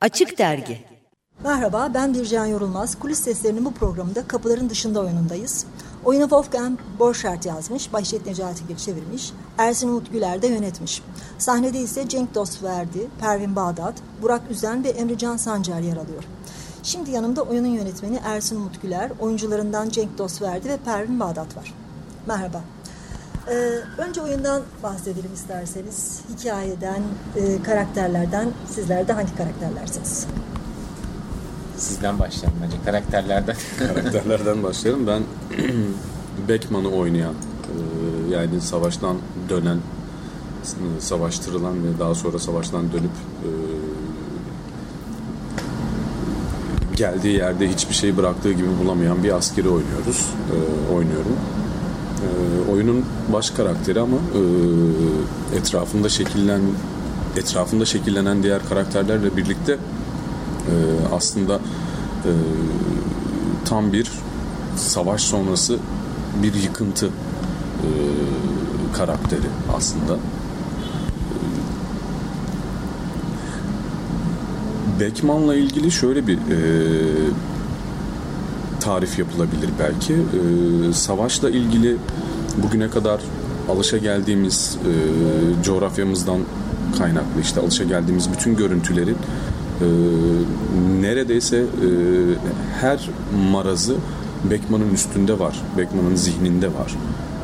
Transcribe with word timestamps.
Açık 0.00 0.38
Dergi 0.38 0.78
Merhaba, 1.44 1.90
ben 1.94 2.14
Bircan 2.14 2.46
Yorulmaz. 2.46 2.98
Kulis 2.98 3.18
seslerinin 3.18 3.64
bu 3.64 3.74
programında 3.74 4.28
Kapıların 4.28 4.70
Dışında 4.70 5.00
oyunundayız. 5.00 5.66
Oyunu 6.04 6.22
Wolfgang 6.22 6.78
Borchardt 6.98 7.46
yazmış, 7.46 7.92
Bahçet 7.92 8.26
Necati 8.26 8.66
Gül 8.68 8.76
çevirmiş, 8.76 9.32
Ersin 9.58 9.88
Umut 9.88 10.12
Güler 10.12 10.42
de 10.42 10.46
yönetmiş. 10.46 11.02
Sahnede 11.38 11.78
ise 11.78 12.08
Cenk 12.08 12.34
Dostverdi, 12.34 13.08
Pervin 13.20 13.56
Bağdat, 13.56 13.94
Burak 14.22 14.42
Üzen 14.50 14.84
ve 14.84 14.88
Emrecan 14.88 15.36
Sancar 15.36 15.80
yer 15.80 15.96
alıyor. 15.96 16.24
Şimdi 16.82 17.10
yanımda 17.10 17.42
oyunun 17.42 17.68
yönetmeni 17.68 18.20
Ersin 18.24 18.56
Umut 18.56 18.82
Güler, 18.82 19.12
oyuncularından 19.20 19.88
Cenk 19.88 20.18
Dostverdi 20.18 20.68
ve 20.68 20.76
Pervin 20.76 21.20
Bağdat 21.20 21.56
var. 21.56 21.74
Merhaba. 22.26 22.62
Ee, 23.50 23.80
önce 23.98 24.22
oyundan 24.22 24.62
bahsedelim 24.82 25.30
isterseniz. 25.34 26.20
Hikayeden, 26.38 27.02
e, 27.36 27.62
karakterlerden, 27.62 28.48
sizler 28.70 29.08
de 29.08 29.12
hangi 29.12 29.36
karakterlersiniz? 29.36 30.26
Sizden 31.76 32.18
başlayalım 32.18 32.58
bence 32.64 32.76
karakterlerden. 32.84 33.56
Karakterlerden 33.78 34.62
başlayalım. 34.62 35.06
Ben 35.06 35.22
Beckman'ı 36.48 36.88
oynayan, 36.88 37.34
e, 37.34 38.34
yani 38.34 38.60
savaştan 38.60 39.16
dönen, 39.48 39.78
savaştırılan 41.00 41.84
ve 41.84 41.98
daha 41.98 42.14
sonra 42.14 42.38
savaştan 42.38 42.92
dönüp 42.92 43.16
e, 43.44 43.50
geldiği 46.96 47.36
yerde 47.36 47.68
hiçbir 47.68 47.94
şey 47.94 48.16
bıraktığı 48.16 48.52
gibi 48.52 48.78
bulamayan 48.84 49.24
bir 49.24 49.36
askeri 49.36 49.68
oynuyoruz. 49.68 50.26
E, 50.52 50.56
oynuyorum. 50.92 51.36
Oyunun 52.72 53.04
baş 53.32 53.50
karakteri 53.50 54.00
ama 54.00 54.16
etrafında 55.56 56.08
şekillen 56.08 56.60
etrafında 57.36 57.84
şekillenen 57.84 58.42
diğer 58.42 58.68
karakterlerle 58.68 59.36
birlikte 59.36 59.72
e, 59.72 60.74
aslında 61.14 61.54
e, 61.54 62.32
tam 63.64 63.92
bir 63.92 64.10
savaş 64.76 65.22
sonrası 65.22 65.78
bir 66.42 66.54
yıkıntı 66.54 67.06
e, 67.06 67.88
karakteri 68.96 69.48
aslında. 69.76 70.18
Beckman'la 75.00 75.54
ilgili 75.54 75.90
şöyle 75.90 76.26
bir 76.26 76.36
e, 76.36 76.58
tarif 78.80 79.18
yapılabilir 79.18 79.70
belki. 79.78 80.14
E, 80.14 80.92
savaşla 80.92 81.50
ilgili 81.50 81.96
bugüne 82.62 82.90
kadar 82.90 83.20
alışa 83.68 83.96
geldiğimiz 83.96 84.78
e, 84.84 85.62
coğrafyamızdan 85.64 86.40
kaynaklı 86.98 87.40
işte 87.42 87.60
alışa 87.60 87.84
geldiğimiz 87.84 88.32
bütün 88.32 88.56
görüntülerin 88.56 89.16
e, 89.80 89.86
neredeyse 91.00 91.56
e, 91.56 91.64
her 92.80 93.10
marazı 93.52 93.96
Beckman'ın 94.50 94.94
üstünde 94.94 95.38
var. 95.38 95.62
Beckman'ın 95.78 96.16
zihninde 96.16 96.66
var. 96.66 96.94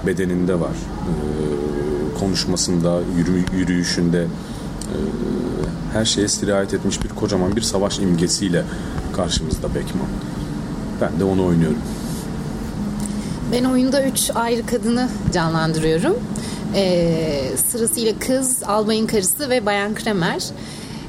Bedeninde 0.07 0.61
var. 0.61 0.71
E, 0.71 2.19
konuşmasında, 2.19 3.01
yürü, 3.19 3.59
yürüyüşünde 3.59 4.23
e, 4.23 4.97
her 5.93 6.05
şeye 6.05 6.29
sirayet 6.29 6.75
etmiş 6.75 7.05
bir 7.05 7.09
kocaman 7.09 7.57
bir 7.57 7.63
savaş 7.63 7.99
imgesiyle 7.99 8.65
karşımızda 9.17 9.75
Beckman. 9.75 10.09
Ben 11.01 11.21
de 11.21 11.25
onu 11.25 11.47
oynuyorum. 11.47 11.79
Ben 13.53 13.65
oyunda 13.65 14.07
üç 14.07 14.31
ayrı 14.35 14.67
kadını 14.67 15.09
canlandırıyorum. 15.33 16.17
Ee, 16.75 17.41
sırasıyla 17.71 18.19
kız, 18.19 18.63
albayın 18.63 19.07
karısı 19.07 19.51
ve 19.51 19.67
bayan 19.67 19.95
Kremer. 19.95 20.45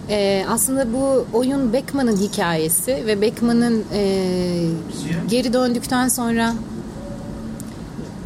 Ee, 0.09 0.45
aslında 0.49 0.93
bu 0.93 1.25
oyun 1.33 1.73
Beckman'ın 1.73 2.17
hikayesi 2.17 3.03
ve 3.07 3.21
Beckman'ın 3.21 3.83
e, 3.93 4.29
geri 5.29 5.53
döndükten 5.53 6.07
sonra 6.07 6.53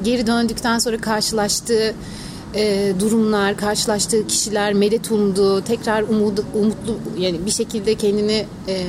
geri 0.04 0.28
döndükten 0.28 0.80
sonra 0.80 0.98
karşılaştığı 0.98 1.94
e, 2.56 2.94
durumlar, 3.00 3.58
karşılaştığı 3.58 4.28
kişiler 4.28 4.74
medet 4.74 5.12
umdu, 5.12 5.62
tekrar 5.62 6.02
umudu, 6.02 6.46
umutlu 6.56 6.98
yani 7.18 7.46
bir 7.46 7.52
şekilde 7.52 7.96
kendini 7.96 8.46
e, 8.68 8.86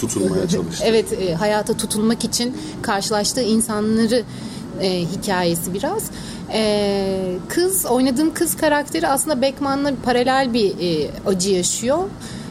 tutulmaya 0.00 0.48
çalıştı. 0.54 0.84
evet, 0.86 1.12
e, 1.12 1.34
hayata 1.34 1.76
tutunmak 1.76 2.24
için 2.24 2.56
karşılaştığı 2.82 3.42
insanları 3.42 4.22
e, 4.80 5.00
hikayesi 5.00 5.74
biraz. 5.74 6.02
E, 6.52 7.36
kız 7.48 7.86
oynadığım 7.86 8.34
kız 8.34 8.56
karakteri 8.56 9.08
aslında 9.08 9.42
Beckman'la 9.42 9.92
paralel 10.04 10.52
bir 10.52 10.70
e, 10.70 11.10
acı 11.26 11.50
yaşıyor. 11.50 11.98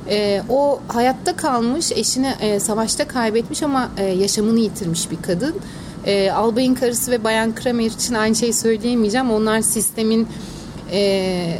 E, 0.10 0.42
o 0.50 0.80
hayatta 0.88 1.36
kalmış, 1.36 1.92
eşini 1.92 2.34
e, 2.42 2.60
savaşta 2.60 3.08
kaybetmiş 3.08 3.64
ama 3.64 3.90
e, 3.98 4.06
yaşamını 4.06 4.60
yitirmiş 4.60 5.12
bir 5.12 5.22
kadın. 5.22 5.56
E, 6.06 6.32
Albay'ın 6.32 6.76
karısı 6.76 7.12
ve 7.12 7.24
Bayan 7.24 7.56
Kramer 7.56 7.86
için 7.86 8.14
aynı 8.14 8.36
şeyi 8.36 8.54
söyleyemeyeceğim. 8.54 9.32
Onlar 9.32 9.62
sistemin 9.62 10.28
e, 10.92 11.58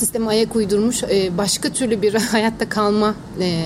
sisteme 0.00 0.26
ayak 0.26 0.56
uydurmuş 0.56 1.02
e, 1.02 1.38
başka 1.38 1.68
türlü 1.68 2.02
bir 2.02 2.14
hayatta 2.32 2.68
kalma 2.68 3.14
e, 3.40 3.64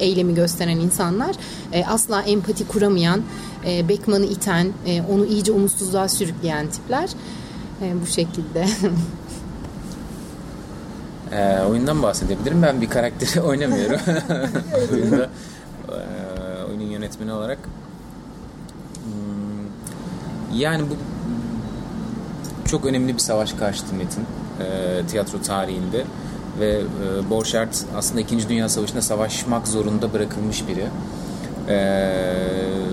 eylemi 0.00 0.34
gösteren 0.34 0.76
insanlar. 0.76 1.36
E, 1.72 1.84
asla 1.84 2.22
empati 2.22 2.68
kuramayan, 2.68 3.22
e, 3.66 3.88
Beckman'ı 3.88 4.24
iten, 4.24 4.72
e, 4.86 5.02
onu 5.02 5.26
iyice 5.26 5.52
umutsuzluğa 5.52 6.08
sürükleyen 6.08 6.66
tipler. 6.66 7.10
E, 7.82 8.02
bu 8.02 8.06
şekilde. 8.06 8.66
e, 11.36 11.62
oyundan 11.62 12.02
bahsedebilirim. 12.02 12.62
Ben 12.62 12.80
bir 12.80 12.90
karakteri 12.90 13.40
oynamıyorum. 13.50 14.00
Oyunda 14.92 15.30
e, 15.88 16.64
oyunun 16.68 16.90
yönetmeni 16.90 17.32
olarak. 17.32 17.58
Hmm, 19.04 20.60
yani 20.60 20.82
bu 20.82 20.94
çok 22.68 22.86
önemli 22.86 23.14
bir 23.14 23.18
savaş 23.18 23.52
karşıtı 23.52 23.94
metin 23.94 24.24
e, 24.60 25.06
tiyatro 25.06 25.42
tarihinde 25.42 26.04
ve 26.60 26.80
e, 26.80 27.30
Borchardt 27.30 27.84
aslında 27.96 28.20
2. 28.20 28.48
Dünya 28.48 28.68
Savaşı'nda 28.68 29.02
savaşmak 29.02 29.68
zorunda 29.68 30.12
bırakılmış 30.12 30.68
biri. 30.68 30.84
Ee, 31.68 31.74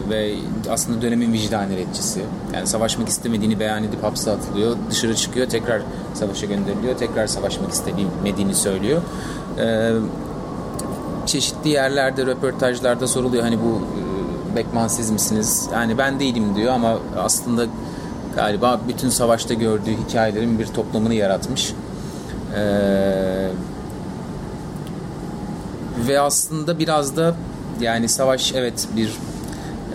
ve 0.10 0.36
aslında 0.70 1.02
dönemin 1.02 1.34
vicdan 1.34 1.72
eretçisi. 1.72 2.22
Yani 2.54 2.68
savaşmak 2.68 3.08
istemediğini 3.08 3.60
beyan 3.60 3.84
edip 3.84 4.04
hapse 4.04 4.32
atılıyor. 4.32 4.78
Dışarı 4.90 5.16
çıkıyor, 5.16 5.50
tekrar 5.50 5.82
savaşa 6.14 6.46
gönderiliyor. 6.46 6.98
Tekrar 6.98 7.28
savaşmak 7.28 7.72
istemediğini 7.72 8.56
söylüyor. 8.56 9.02
Ee, 9.60 9.92
çeşitli 11.26 11.70
yerlerde, 11.70 12.26
röportajlarda 12.26 13.08
soruluyor. 13.08 13.44
Hani 13.44 13.58
bu 13.60 13.82
e, 14.52 14.56
Beckman 14.56 14.88
siz 14.88 15.12
misiniz? 15.12 15.70
Yani 15.74 15.98
ben 15.98 16.20
değilim 16.20 16.56
diyor 16.56 16.74
ama 16.74 16.98
aslında 17.18 17.66
galiba 18.36 18.82
bütün 18.88 19.10
savaşta 19.10 19.54
gördüğü 19.54 19.98
hikayelerin 20.08 20.60
bir 20.60 20.66
toplamını 20.66 21.14
yaratmış. 21.14 21.74
Ee, 22.58 23.50
ve 26.08 26.20
aslında 26.20 26.80
biraz 26.80 27.18
da 27.18 27.36
yani 27.82 28.10
savaş 28.10 28.54
evet 28.54 28.88
bir 28.96 29.12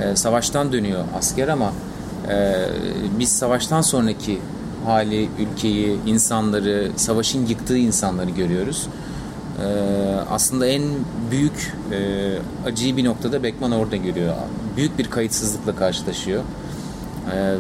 e, 0.03 0.17
savaştan 0.17 0.73
dönüyor 0.73 1.05
asker 1.19 1.49
ama 1.49 1.73
e, 2.31 2.67
biz 3.19 3.28
savaştan 3.33 3.81
sonraki 3.81 4.39
hali, 4.84 5.28
ülkeyi, 5.39 5.99
insanları, 6.07 6.91
savaşın 6.97 7.47
yıktığı 7.47 7.77
insanları 7.77 8.31
görüyoruz. 8.31 8.89
E, 9.59 9.67
aslında 10.31 10.67
en 10.67 10.83
büyük 11.31 11.75
e, 11.93 11.99
acıyı 12.67 12.97
bir 12.97 13.05
noktada 13.05 13.43
Beckman 13.43 13.72
orada 13.72 13.97
görüyor. 13.97 14.34
Büyük 14.77 14.99
bir 14.99 15.11
kayıtsızlıkla 15.11 15.77
karşılaşıyor. 15.77 16.43
E, 17.34 17.56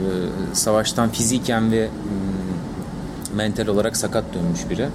savaştan 0.52 1.08
fiziken 1.08 1.72
ve 1.72 1.80
m, 1.80 3.36
mental 3.36 3.66
olarak 3.66 3.96
sakat 3.96 4.24
dönmüş 4.34 4.70
biri. 4.70 4.88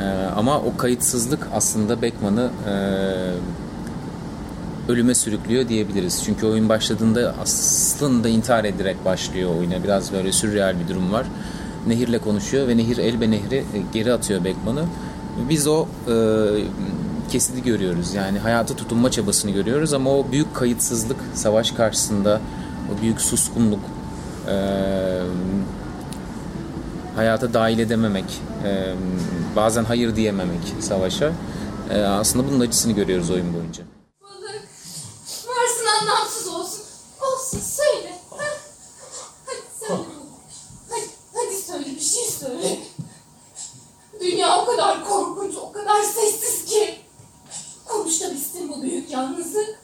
E, 0.00 0.04
ama 0.36 0.58
o 0.58 0.76
kayıtsızlık 0.76 1.48
aslında 1.54 2.02
Beckman'ı 2.02 2.50
e, 2.68 2.74
ölüme 4.92 5.14
sürüklüyor 5.14 5.68
diyebiliriz. 5.68 6.22
Çünkü 6.24 6.46
oyun 6.46 6.68
başladığında 6.68 7.34
aslında 7.42 8.28
intihar 8.28 8.64
ederek 8.64 9.04
başlıyor 9.04 9.50
oyuna. 9.58 9.84
Biraz 9.84 10.12
böyle 10.12 10.32
sürreal 10.32 10.74
bir 10.80 10.88
durum 10.88 11.12
var. 11.12 11.26
Nehirle 11.86 12.18
konuşuyor 12.18 12.68
ve 12.68 12.76
Nehir 12.76 12.98
elbe 12.98 13.30
nehri 13.30 13.56
e, 13.56 13.64
geri 13.92 14.12
atıyor 14.12 14.44
Beckman'ı. 14.44 14.84
Biz 15.48 15.66
o 15.66 15.86
e, 16.08 16.14
kesidi 17.30 17.62
görüyoruz. 17.62 18.14
Yani 18.14 18.38
hayata 18.38 18.76
tutunma 18.76 19.10
çabasını 19.10 19.50
görüyoruz 19.50 19.92
ama 19.92 20.10
o 20.10 20.26
büyük 20.32 20.54
kayıtsızlık, 20.54 21.16
savaş 21.34 21.70
karşısında 21.70 22.40
o 22.92 23.02
büyük 23.02 23.20
suskunluk, 23.20 23.80
e, 24.48 24.54
hayata 27.16 27.54
dahil 27.54 27.78
edememek, 27.78 28.42
e, 28.64 28.94
bazen 29.56 29.84
hayır 29.84 30.16
diyememek 30.16 30.74
savaşa. 30.80 31.32
E, 31.90 32.02
aslında 32.02 32.48
bunun 32.48 32.60
acısını 32.60 32.92
görüyoruz 32.92 33.30
oyun 33.30 33.54
boyunca. 33.54 33.84
anlamsız 36.00 36.48
olsun. 36.48 36.82
Olsun 37.20 37.60
söyle. 37.60 38.18
Ha? 38.30 38.44
Hadi 39.46 39.86
söyle. 39.86 40.02
Hadi, 41.34 41.56
söyle 41.56 41.86
bir 41.96 42.00
şey 42.00 42.24
söyle. 42.24 42.78
Dünya 44.20 44.62
o 44.62 44.66
kadar 44.66 45.04
korkunç, 45.04 45.54
o 45.56 45.72
kadar 45.72 46.02
sessiz 46.02 46.64
ki. 46.64 46.98
Konuş 47.84 48.20
büyük 48.82 49.10
yalnızlık. 49.10 49.78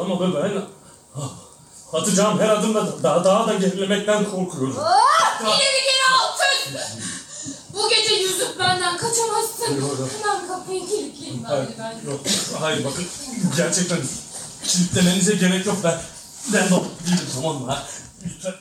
Ama 0.00 0.20
be 0.20 0.24
ben 0.42 0.62
atacağım 1.98 2.38
her 2.40 2.48
adımda 2.48 3.02
daha, 3.02 3.24
daha 3.24 3.46
da 3.46 3.54
gerilemekten 3.54 4.24
korkuyorum. 4.24 4.76
Ah, 4.80 5.40
ileri 5.40 5.82
geri 5.84 6.04
alt 6.20 6.38
üst. 6.54 6.78
Bu 7.74 7.88
gece 7.88 8.14
yüzüp 8.14 8.58
benden 8.58 8.96
kaçamazsın. 8.96 9.66
Hemen 10.22 10.48
kapıyı 10.48 10.86
kilitleyeyim 10.86 11.44
Hayır, 11.44 11.68
bence 11.78 11.98
ben. 12.06 12.10
yok, 12.10 12.20
hayır 12.60 12.84
bakın 12.84 13.04
gerçekten 13.56 13.98
kilitlemenize 14.64 15.34
gerek 15.34 15.66
yok 15.66 15.76
ben. 15.84 16.00
Ben 16.52 16.66
de 16.66 16.70
değilim 16.70 17.26
tamam 17.34 17.56
mı? 17.56 17.76
Lütfen. 18.26 18.54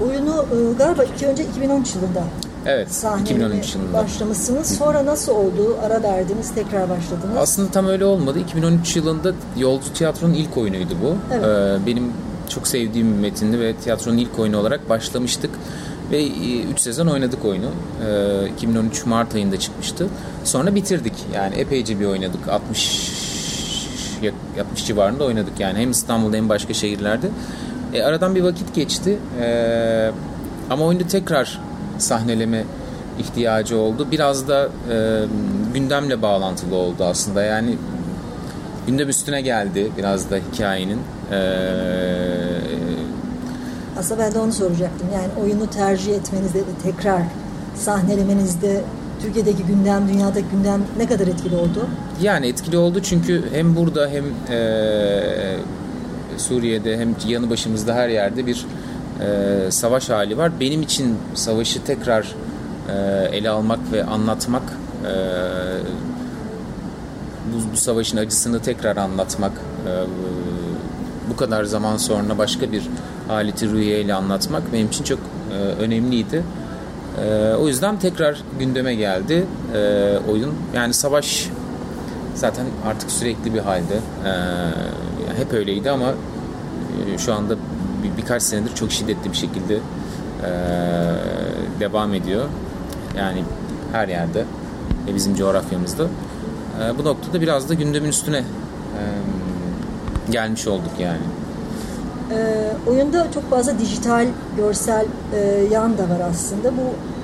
Oyunu 0.00 0.46
e, 0.52 0.72
galiba 0.78 1.04
iki 1.04 1.26
önce 1.26 1.44
2013 1.44 1.94
yılında 1.94 2.24
Evet, 2.66 2.92
sahnelemeye 2.94 3.46
2013 3.48 3.74
yılında. 3.74 3.92
başlamışsınız. 4.04 4.76
Sonra 4.78 5.06
nasıl 5.06 5.32
oldu? 5.32 5.76
Ara 5.86 6.02
verdiniz, 6.02 6.54
tekrar 6.54 6.90
başladınız. 6.90 7.36
Aslında 7.38 7.70
tam 7.70 7.86
öyle 7.86 8.04
olmadı. 8.04 8.38
2013 8.38 8.96
yılında 8.96 9.32
Yolcu 9.56 9.92
Tiyatro'nun 9.92 10.34
ilk 10.34 10.56
oyunuydu 10.56 10.94
bu. 11.02 11.16
Evet. 11.34 11.44
Ee, 11.44 11.86
benim 11.86 12.12
çok 12.48 12.66
sevdiğim 12.68 13.12
bir 13.14 13.18
metindi 13.18 13.60
ve 13.60 13.74
tiyatronun 13.76 14.18
ilk 14.18 14.38
oyunu 14.38 14.58
olarak 14.58 14.88
başlamıştık. 14.88 15.50
Ve 16.10 16.26
3 16.72 16.80
sezon 16.80 17.06
oynadık 17.06 17.44
oyunu. 17.44 17.66
Ee, 18.06 18.48
2013 18.48 19.06
Mart 19.06 19.34
ayında 19.34 19.58
çıkmıştı. 19.58 20.06
Sonra 20.44 20.74
bitirdik. 20.74 21.12
Yani 21.34 21.54
epeyce 21.54 22.00
bir 22.00 22.06
oynadık. 22.06 22.48
60 22.48 23.10
yak- 24.22 24.34
60 24.60 24.86
civarında 24.86 25.24
oynadık 25.24 25.60
yani. 25.60 25.78
Hem 25.78 25.90
İstanbul'da 25.90 26.36
hem 26.36 26.48
başka 26.48 26.74
şehirlerde. 26.74 27.26
E, 27.94 28.02
aradan 28.02 28.34
bir 28.34 28.42
vakit 28.42 28.74
geçti. 28.74 29.18
Ee, 29.40 30.10
ama 30.70 30.84
oyunu 30.84 31.06
tekrar 31.08 31.60
sahneleme 31.98 32.64
ihtiyacı 33.18 33.78
oldu. 33.78 34.06
Biraz 34.10 34.48
da 34.48 34.68
e, 34.90 35.24
gündemle 35.74 36.22
bağlantılı 36.22 36.74
oldu 36.76 37.04
aslında. 37.04 37.42
Yani 37.42 37.76
gündem 38.86 39.08
üstüne 39.08 39.40
geldi 39.40 39.90
biraz 39.98 40.30
da 40.30 40.36
hikayenin. 40.52 40.98
Ee, 41.32 41.36
Aslında 43.98 44.20
ben 44.22 44.34
de 44.34 44.38
onu 44.38 44.52
soracaktım. 44.52 45.08
Yani 45.14 45.26
oyunu 45.46 45.70
tercih 45.70 46.14
etmenizde 46.14 46.58
ve 46.58 46.62
tekrar 46.82 47.22
sahnelemenizde 47.76 48.82
Türkiye'deki 49.22 49.62
gündem, 49.62 50.08
dünyadaki 50.08 50.46
gündem 50.52 50.80
ne 50.98 51.06
kadar 51.06 51.26
etkili 51.26 51.56
oldu? 51.56 51.86
Yani 52.22 52.46
etkili 52.46 52.76
oldu 52.78 53.00
çünkü 53.02 53.42
hem 53.52 53.76
burada 53.76 54.08
hem 54.08 54.24
eee, 54.50 55.56
Suriye'de 56.36 56.98
hem 56.98 57.14
yanı 57.28 57.50
başımızda 57.50 57.94
her 57.94 58.08
yerde 58.08 58.46
bir 58.46 58.66
eee, 59.20 59.70
savaş 59.70 60.10
hali 60.10 60.38
var. 60.38 60.52
Benim 60.60 60.82
için 60.82 61.16
savaşı 61.34 61.84
tekrar 61.84 62.34
eee, 62.88 63.30
ele 63.32 63.50
almak 63.50 63.78
ve 63.92 64.04
anlatmak, 64.04 64.62
eee, 65.04 65.10
bu, 67.52 67.72
bu 67.72 67.76
savaşın 67.76 68.16
acısını 68.16 68.60
tekrar 68.62 68.96
anlatmak, 68.96 69.52
eee, 69.86 69.92
bu 71.30 71.36
kadar 71.36 71.64
zaman 71.64 71.96
sonra 71.96 72.38
başka 72.38 72.72
bir 72.72 72.82
haleti 73.28 73.70
rüya 73.70 73.98
ile 73.98 74.14
anlatmak 74.14 74.62
benim 74.72 74.86
için 74.86 75.04
çok 75.04 75.18
eee, 75.50 75.56
önemliydi. 75.84 76.42
Eee, 77.24 77.54
o 77.54 77.68
yüzden 77.68 77.98
tekrar 77.98 78.42
gündeme 78.58 78.94
geldi 78.94 79.46
eee, 79.74 80.18
oyun. 80.30 80.54
Yani 80.74 80.94
savaş 80.94 81.48
zaten 82.34 82.66
artık 82.86 83.10
sürekli 83.10 83.54
bir 83.54 83.58
halde. 83.58 83.94
Yani 85.28 85.38
hep 85.38 85.52
öyleydi 85.52 85.90
ama 85.90 86.08
e, 87.14 87.18
şu 87.18 87.34
anda 87.34 87.54
bir, 88.02 88.22
birkaç 88.22 88.42
senedir 88.42 88.74
çok 88.74 88.92
şiddetli 88.92 89.30
bir 89.30 89.36
şekilde 89.36 89.74
e, 89.74 90.50
devam 91.80 92.14
ediyor. 92.14 92.44
Yani 93.16 93.44
her 93.92 94.08
yerde 94.08 94.44
ve 95.06 95.14
bizim 95.14 95.34
coğrafyamızda. 95.34 96.04
E, 96.04 96.98
bu 96.98 97.04
noktada 97.04 97.40
biraz 97.40 97.68
da 97.68 97.74
gündemin 97.74 98.08
üstüne 98.08 98.38
e, 98.38 99.02
gelmiş 100.30 100.66
olduk 100.66 100.92
yani. 100.98 101.18
Ee, 102.32 102.90
oyunda 102.90 103.26
çok 103.34 103.50
fazla 103.50 103.78
dijital, 103.78 104.26
görsel 104.56 105.06
e, 105.34 105.38
yan 105.70 105.98
da 105.98 106.02
var 106.02 106.20
aslında. 106.30 106.72
Bu 106.72 106.82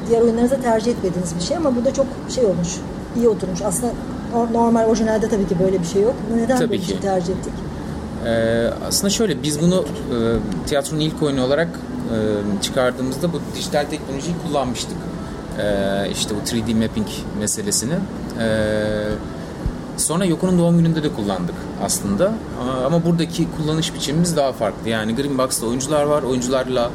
diğer 0.09 0.23
oyunlarınızda 0.23 0.61
tercih 0.61 0.93
etmediğiniz 0.93 1.37
bir 1.37 1.41
şey 1.41 1.57
ama 1.57 1.77
burada 1.77 1.95
çok 1.95 2.07
şey 2.35 2.45
olmuş, 2.45 2.69
iyi 3.17 3.29
oturmuş. 3.29 3.63
Aslında 3.63 3.93
no- 4.35 4.53
normal 4.53 4.89
orijinalde 4.89 5.29
tabii 5.29 5.47
ki 5.47 5.57
böyle 5.61 5.81
bir 5.81 5.87
şey 5.87 6.03
yok. 6.03 6.15
Neden 6.37 6.57
Tabii 6.57 6.71
böyle 6.71 6.83
bir 6.83 6.87
şey 6.87 7.01
tercih 7.01 7.35
ettik? 7.35 7.53
Ee, 8.27 8.71
aslında 8.89 9.11
şöyle 9.11 9.43
biz 9.43 9.63
bunu 9.63 9.85
e, 9.85 10.17
tiyatronun 10.67 11.01
ilk 11.01 11.23
oyunu 11.23 11.45
olarak 11.45 11.69
e, 11.69 12.17
çıkardığımızda 12.63 13.33
bu 13.33 13.41
dijital 13.57 13.85
teknolojiyi 13.85 14.37
kullanmıştık. 14.47 14.97
E, 15.59 16.11
işte 16.13 16.35
bu 16.35 16.57
3D 16.57 16.75
mapping 16.75 17.07
meselesini. 17.39 17.95
E, 18.41 18.49
sonra 19.97 20.25
Yoko'nun 20.25 20.59
doğum 20.59 20.79
gününde 20.79 21.03
de 21.03 21.13
kullandık 21.13 21.55
aslında. 21.85 22.33
Ama, 22.87 23.05
buradaki 23.05 23.49
kullanış 23.57 23.95
biçimimiz 23.95 24.37
daha 24.37 24.53
farklı. 24.53 24.89
Yani 24.89 25.17
Green 25.17 25.67
oyuncular 25.69 26.05
var. 26.05 26.23
Oyuncularla 26.23 26.91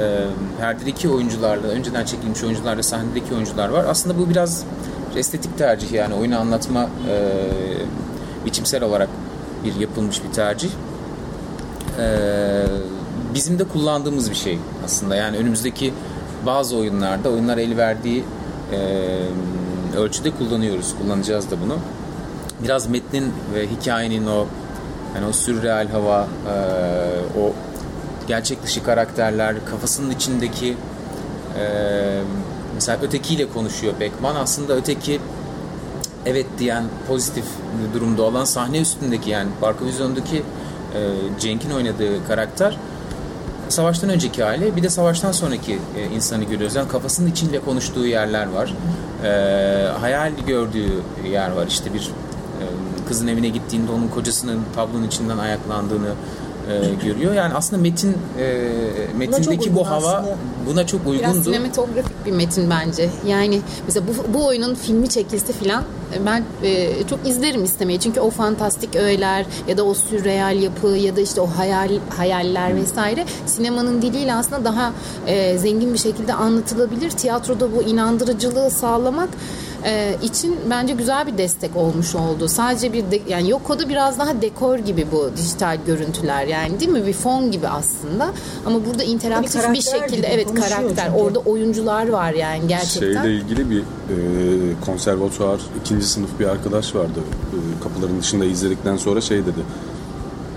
e, 0.00 0.24
perdedeki 0.58 1.08
oyuncularla, 1.08 1.66
önceden 1.66 2.04
çekilmiş 2.04 2.44
oyuncularla 2.44 2.82
sahnedeki 2.82 3.34
oyuncular 3.34 3.68
var. 3.68 3.84
Aslında 3.88 4.18
bu 4.18 4.30
biraz 4.30 4.64
estetik 5.16 5.58
tercih 5.58 5.92
yani 5.92 6.14
oyunu 6.14 6.38
anlatma 6.38 6.88
e, 7.08 7.16
biçimsel 8.46 8.82
olarak 8.84 9.08
bir 9.64 9.74
yapılmış 9.74 10.24
bir 10.24 10.32
tercih. 10.32 10.70
Ee, 11.98 12.64
bizim 13.34 13.58
de 13.58 13.64
kullandığımız 13.64 14.30
bir 14.30 14.36
şey 14.36 14.58
aslında. 14.84 15.16
Yani 15.16 15.36
önümüzdeki 15.36 15.94
bazı 16.46 16.76
oyunlarda 16.76 17.28
oyunlar 17.28 17.58
el 17.58 17.76
verdiği 17.76 18.24
e, 18.72 19.98
ölçüde 19.98 20.30
kullanıyoruz. 20.30 20.94
Kullanacağız 21.02 21.50
da 21.50 21.60
bunu. 21.64 21.76
Biraz 22.64 22.86
metnin 22.86 23.32
ve 23.54 23.66
hikayenin 23.66 24.26
o 24.26 24.46
yani 25.14 25.26
o 25.26 25.32
sürreal 25.32 25.88
hava, 25.88 26.22
e, 26.22 26.54
o 27.40 27.52
gerçek 28.28 28.62
dışı 28.62 28.84
karakterler, 28.84 29.56
kafasının 29.70 30.10
içindeki 30.10 30.76
e, 31.58 31.64
mesela 32.74 32.98
ötekiyle 33.02 33.48
konuşuyor 33.48 33.94
Beckman. 34.00 34.34
Aslında 34.36 34.76
öteki 34.76 35.20
evet 36.26 36.46
diyen 36.58 36.84
pozitif 37.08 37.44
bir 37.78 38.00
durumda 38.00 38.22
olan 38.22 38.44
sahne 38.44 38.80
üstündeki 38.80 39.30
yani 39.30 39.48
Barka 39.62 39.84
Vizyon'daki 39.84 40.36
e, 40.36 41.00
Cenk'in 41.40 41.70
oynadığı 41.70 42.26
karakter 42.26 42.76
savaştan 43.68 44.10
önceki 44.10 44.42
hali 44.42 44.76
bir 44.76 44.82
de 44.82 44.90
savaştan 44.90 45.32
sonraki 45.32 45.78
e, 45.96 46.14
insanı 46.14 46.44
görüyoruz. 46.44 46.76
Yani 46.76 46.88
kafasının 46.88 47.30
içinde 47.30 47.60
konuştuğu 47.60 48.06
yerler 48.06 48.46
var. 48.52 48.74
E, 49.24 49.28
hayal 50.00 50.32
gördüğü 50.46 51.02
yer 51.30 51.50
var. 51.50 51.66
İşte 51.66 51.94
bir 51.94 52.00
e, 52.00 52.64
kızın 53.08 53.28
evine 53.28 53.48
gittiğinde 53.48 53.92
onun 53.92 54.08
kocasının 54.08 54.60
tablonun 54.76 55.06
içinden 55.06 55.38
ayaklandığını 55.38 56.12
e, 56.70 57.04
görüyor. 57.06 57.34
Yani 57.34 57.54
aslında 57.54 57.82
metin 57.82 58.16
e, 58.38 58.68
metindeki 59.18 59.74
bu 59.74 59.90
hava 59.90 60.12
aslında. 60.12 60.36
buna 60.66 60.86
çok 60.86 61.00
Biraz 61.06 61.30
uygundu. 61.30 61.44
sinematografik 61.44 62.26
bir 62.26 62.32
metin 62.32 62.70
bence. 62.70 63.10
Yani 63.26 63.60
mesela 63.86 64.06
bu, 64.08 64.34
bu 64.34 64.46
oyunun 64.46 64.74
filmi 64.74 65.08
çekilse 65.08 65.52
filan 65.52 65.84
ben 66.26 66.44
e, 66.62 66.88
çok 67.10 67.28
izlerim 67.28 67.64
istemeye. 67.64 68.00
Çünkü 68.00 68.20
o 68.20 68.30
fantastik 68.30 68.96
öğeler 68.96 69.46
ya 69.68 69.76
da 69.76 69.84
o 69.84 69.94
sürreal 69.94 70.62
yapı 70.62 70.88
ya 70.88 71.16
da 71.16 71.20
işte 71.20 71.40
o 71.40 71.46
hayal 71.46 71.90
hayaller 72.16 72.76
vesaire 72.76 73.24
sinemanın 73.46 74.02
diliyle 74.02 74.34
aslında 74.34 74.64
daha 74.64 74.92
e, 75.26 75.58
zengin 75.58 75.92
bir 75.92 75.98
şekilde 75.98 76.34
anlatılabilir. 76.34 77.10
Tiyatroda 77.10 77.76
bu 77.76 77.82
inandırıcılığı 77.82 78.70
sağlamak 78.70 79.28
e, 79.84 80.16
için 80.22 80.56
bence 80.70 80.94
güzel 80.94 81.26
bir 81.26 81.38
destek 81.38 81.76
olmuş 81.76 82.14
oldu. 82.14 82.48
Sadece 82.48 82.92
bir 82.92 83.10
de, 83.10 83.20
yani 83.28 83.50
Yoko'da 83.50 83.88
biraz 83.88 84.18
daha 84.18 84.42
dekor 84.42 84.78
gibi 84.78 85.06
bu 85.12 85.30
dijital 85.36 85.78
görüntüler 85.86 86.46
yani 86.46 86.80
değil 86.80 86.90
mi? 86.90 87.06
Bir 87.06 87.12
fon 87.12 87.50
gibi 87.50 87.68
aslında. 87.68 88.32
Ama 88.66 88.86
burada 88.86 89.02
interaktif 89.02 89.54
bir 89.54 89.60
karakter 89.60 89.82
şekilde 89.82 90.16
gibi 90.16 90.26
evet 90.26 90.54
karakter. 90.54 91.06
çünkü. 91.06 91.22
Orada 91.22 91.38
oyuncular 91.38 92.08
var 92.08 92.32
yani 92.32 92.68
gerçekten. 92.68 93.22
Şeyle 93.22 93.36
ilgili 93.36 93.70
bir 93.70 93.80
e, 93.80 93.84
konservatuar 94.86 95.60
ikinci 95.80 96.06
sınıf 96.06 96.30
bir 96.40 96.46
arkadaş 96.46 96.94
vardı. 96.94 97.20
E, 97.52 97.82
kapıların 97.82 98.20
dışında 98.20 98.44
izledikten 98.44 98.96
sonra 98.96 99.20
şey 99.20 99.38
dedi. 99.38 99.60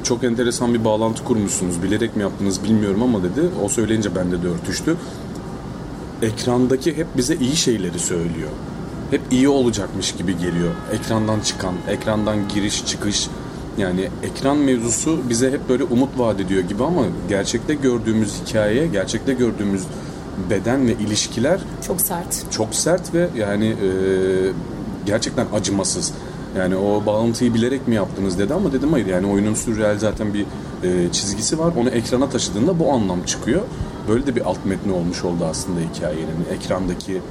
Çok 0.04 0.24
enteresan 0.24 0.74
bir 0.74 0.86
bağlantı 0.86 1.24
kurmuşsunuz. 1.24 1.84
Bilerek 1.84 2.16
mi 2.16 2.22
yaptınız 2.22 2.64
bilmiyorum 2.64 3.04
ama 3.04 3.24
dedi. 3.24 3.42
O 3.66 3.70
söyleyince 3.70 4.16
bende 4.16 4.44
de 4.44 4.48
örtüştü. 4.48 4.96
Ekrandaki 6.22 6.98
hep 6.98 7.08
bize 7.18 7.36
iyi 7.36 7.56
şeyleri 7.56 8.00
söylüyor. 8.00 8.50
Hep 9.14 9.22
iyi 9.32 9.50
olacakmış 9.50 10.12
gibi 10.12 10.38
geliyor. 10.38 10.72
Ekrandan 10.92 11.40
çıkan, 11.40 11.74
ekrandan 11.90 12.48
giriş 12.48 12.86
çıkış 12.86 13.28
yani 13.78 14.10
ekran 14.24 14.58
mevzusu 14.58 15.20
bize 15.30 15.52
hep 15.52 15.70
böyle 15.70 15.84
umut 15.84 16.20
vaat 16.20 16.40
ediyor 16.40 16.64
gibi 16.64 16.84
ama 16.84 17.02
gerçekte 17.30 17.74
gördüğümüz 17.74 18.42
hikaye, 18.46 18.88
gerçekte 18.88 19.34
gördüğümüz 19.34 19.84
beden 20.50 20.88
ve 20.88 20.92
ilişkiler 20.92 21.60
Çok 21.88 22.02
sert. 22.02 22.52
çok 22.52 22.76
sert 22.76 23.14
ve 23.14 23.30
yani 23.38 23.66
e, 23.66 23.90
gerçekten 25.06 25.46
acımasız. 25.54 26.14
Yani 26.58 26.76
o 26.76 27.06
bağlantıyı 27.06 27.54
bilerek 27.54 27.88
mi 27.88 27.96
yaptınız 27.96 28.40
dedi 28.40 28.54
ama 28.54 28.74
dedim 28.74 28.92
hayır 28.92 29.06
yani 29.06 29.28
oyunun 29.28 29.54
sürreal 29.54 30.00
zaten 30.00 30.34
bir 30.34 30.46
e, 30.84 31.12
çizgisi 31.12 31.60
var. 31.60 31.74
Onu 31.78 31.90
ekrana 31.90 32.30
taşıdığında 32.30 32.80
bu 32.80 32.92
anlam 32.92 33.24
çıkıyor. 33.24 33.62
Böyle 34.08 34.28
de 34.28 34.36
bir 34.36 34.42
alt 34.42 34.66
metni 34.66 34.94
olmuş 34.94 35.24
oldu 35.24 35.46
aslında 35.50 35.80
hikayenin. 35.80 36.46
Ekrandaki 36.52 37.22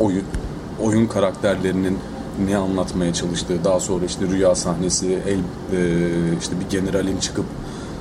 oyun 0.00 0.24
oyun 0.80 1.06
karakterlerinin 1.06 1.98
ne 2.46 2.56
anlatmaya 2.56 3.12
çalıştığı, 3.12 3.64
daha 3.64 3.80
sonra 3.80 4.04
işte 4.04 4.26
rüya 4.26 4.54
sahnesi, 4.54 5.18
el 5.26 5.38
e, 5.38 5.98
işte 6.40 6.52
bir 6.60 6.78
generalin 6.78 7.18
çıkıp 7.18 7.44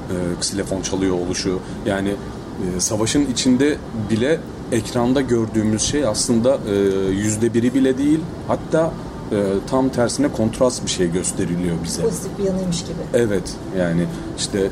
e, 0.09 0.39
ksilefon 0.39 0.81
çalıyor 0.81 1.15
oluşu. 1.15 1.59
Yani 1.85 2.09
e, 2.09 2.79
savaşın 2.79 3.25
içinde 3.25 3.77
bile 4.09 4.39
ekranda 4.71 5.21
gördüğümüz 5.21 5.81
şey 5.81 6.05
aslında 6.05 6.57
e, 6.69 6.75
yüzde 7.09 7.53
biri 7.53 7.73
bile 7.73 7.97
değil. 7.97 8.19
Hatta 8.47 8.91
e, 9.31 9.35
tam 9.69 9.89
tersine 9.89 10.27
kontrast 10.27 10.85
bir 10.85 10.89
şey 10.89 11.11
gösteriliyor 11.11 11.75
bize. 11.83 12.01
Pozitif 12.01 12.37
bir 12.39 12.43
yanıymış 12.43 12.81
gibi. 12.81 12.97
Evet 13.13 13.53
yani 13.79 14.05
işte 14.37 14.59
e, 14.59 14.69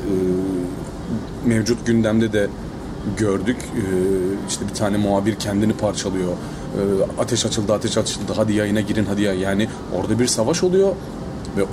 mevcut 1.44 1.86
gündemde 1.86 2.32
de 2.32 2.48
gördük 3.16 3.56
E, 3.56 3.84
işte 4.48 4.68
bir 4.68 4.74
tane 4.74 4.96
muhabir 4.96 5.34
kendini 5.34 5.72
parçalıyor 5.72 6.32
ateş 7.18 7.46
açıldı 7.46 7.72
ateş 7.72 7.98
açıldı 7.98 8.32
hadi 8.36 8.52
yayına 8.52 8.80
girin 8.80 9.04
hadi 9.04 9.22
ya 9.22 9.34
yani 9.34 9.68
orada 9.96 10.18
bir 10.18 10.26
savaş 10.26 10.62
oluyor 10.62 10.92
ve 11.56 11.64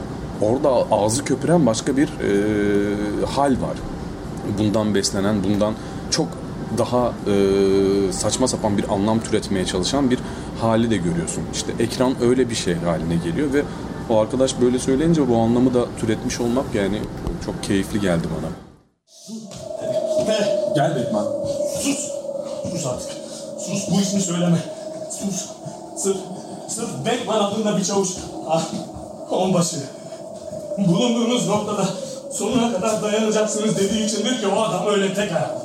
orada 0.42 0.70
ağzı 0.92 1.26
köpüren 1.26 1.66
başka 1.66 1.98
bir 1.98 2.08
e, 2.08 3.26
hal 3.26 3.52
var 3.52 3.78
bundan 4.58 4.96
beslenen 4.96 5.44
bundan 5.44 5.74
çok 6.12 6.28
daha 6.78 7.14
e, 7.28 7.34
saçma 8.12 8.48
sapan 8.48 8.78
bir 8.78 8.94
anlam 8.94 9.20
türetmeye 9.20 9.66
çalışan 9.66 10.12
bir 10.12 10.20
hali 10.62 10.90
de 10.90 10.98
görüyorsun. 10.98 11.44
İşte 11.54 11.74
ekran 11.80 12.14
öyle 12.22 12.50
bir 12.50 12.56
şey 12.56 12.76
haline 12.76 13.16
geliyor 13.16 13.54
ve 13.54 13.64
o 14.10 14.18
arkadaş 14.18 14.62
böyle 14.62 14.80
söyleyince 14.80 15.30
bu 15.30 15.38
anlamı 15.38 15.74
da 15.74 15.86
türetmiş 16.00 16.40
olmak 16.40 16.66
yani 16.76 17.00
çok 17.46 17.64
keyifli 17.64 18.00
geldi 18.00 18.28
bana. 18.38 18.50
Gel 20.76 20.96
Batman. 20.96 21.26
Sus! 21.84 22.12
Sus 22.72 22.86
artık. 22.86 23.12
Sus 23.60 23.92
bu 23.92 24.02
ismi 24.02 24.22
söyleme. 24.22 24.79
Sus. 25.20 25.46
Sırf, 25.96 26.18
sırf 26.68 26.90
Beckman 27.06 27.40
adında 27.40 27.78
bir 27.78 27.84
çavuş. 27.84 28.10
Ah, 28.50 28.64
onbaşı. 29.32 29.78
Bulunduğunuz 30.78 31.48
noktada 31.48 31.86
sonuna 32.32 32.74
kadar 32.74 33.04
dayanacaksınız 33.04 33.78
dediği 33.78 34.06
içindir 34.06 34.42
ki 34.42 34.48
o 34.48 34.62
adam 34.62 34.88
öyle 34.88 35.14
tek 35.14 35.32
ayak. 35.32 35.56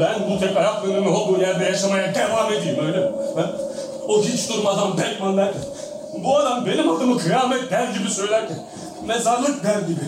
Ben 0.00 0.30
bu 0.30 0.40
tek 0.40 0.56
ayaklının 0.56 1.06
olduğu 1.06 1.40
yerde 1.40 1.64
yaşamaya 1.64 2.14
devam 2.14 2.52
edeyim 2.52 2.86
öyle 2.86 2.98
mi? 2.98 3.12
O 4.08 4.22
hiç 4.22 4.48
durmadan 4.48 4.98
Beckman 4.98 5.36
derken, 5.36 5.62
bu 6.24 6.36
adam 6.36 6.66
benim 6.66 6.90
adımı 6.90 7.18
kıyamet 7.18 7.70
der 7.70 7.88
gibi 7.88 8.10
söylerken, 8.10 8.58
mezarlık 9.06 9.64
der 9.64 9.80
gibi, 9.80 10.00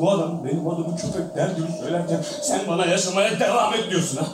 bu 0.00 0.10
adam 0.10 0.44
benim 0.44 0.68
adımı 0.68 0.96
köpek 0.96 1.36
der 1.36 1.48
gibi 1.48 1.66
söylerken 1.80 2.20
sen 2.42 2.60
bana 2.68 2.86
yaşamaya 2.86 3.40
devam 3.40 3.74
et 3.74 3.90
diyorsun 3.90 4.16
ha. 4.16 4.24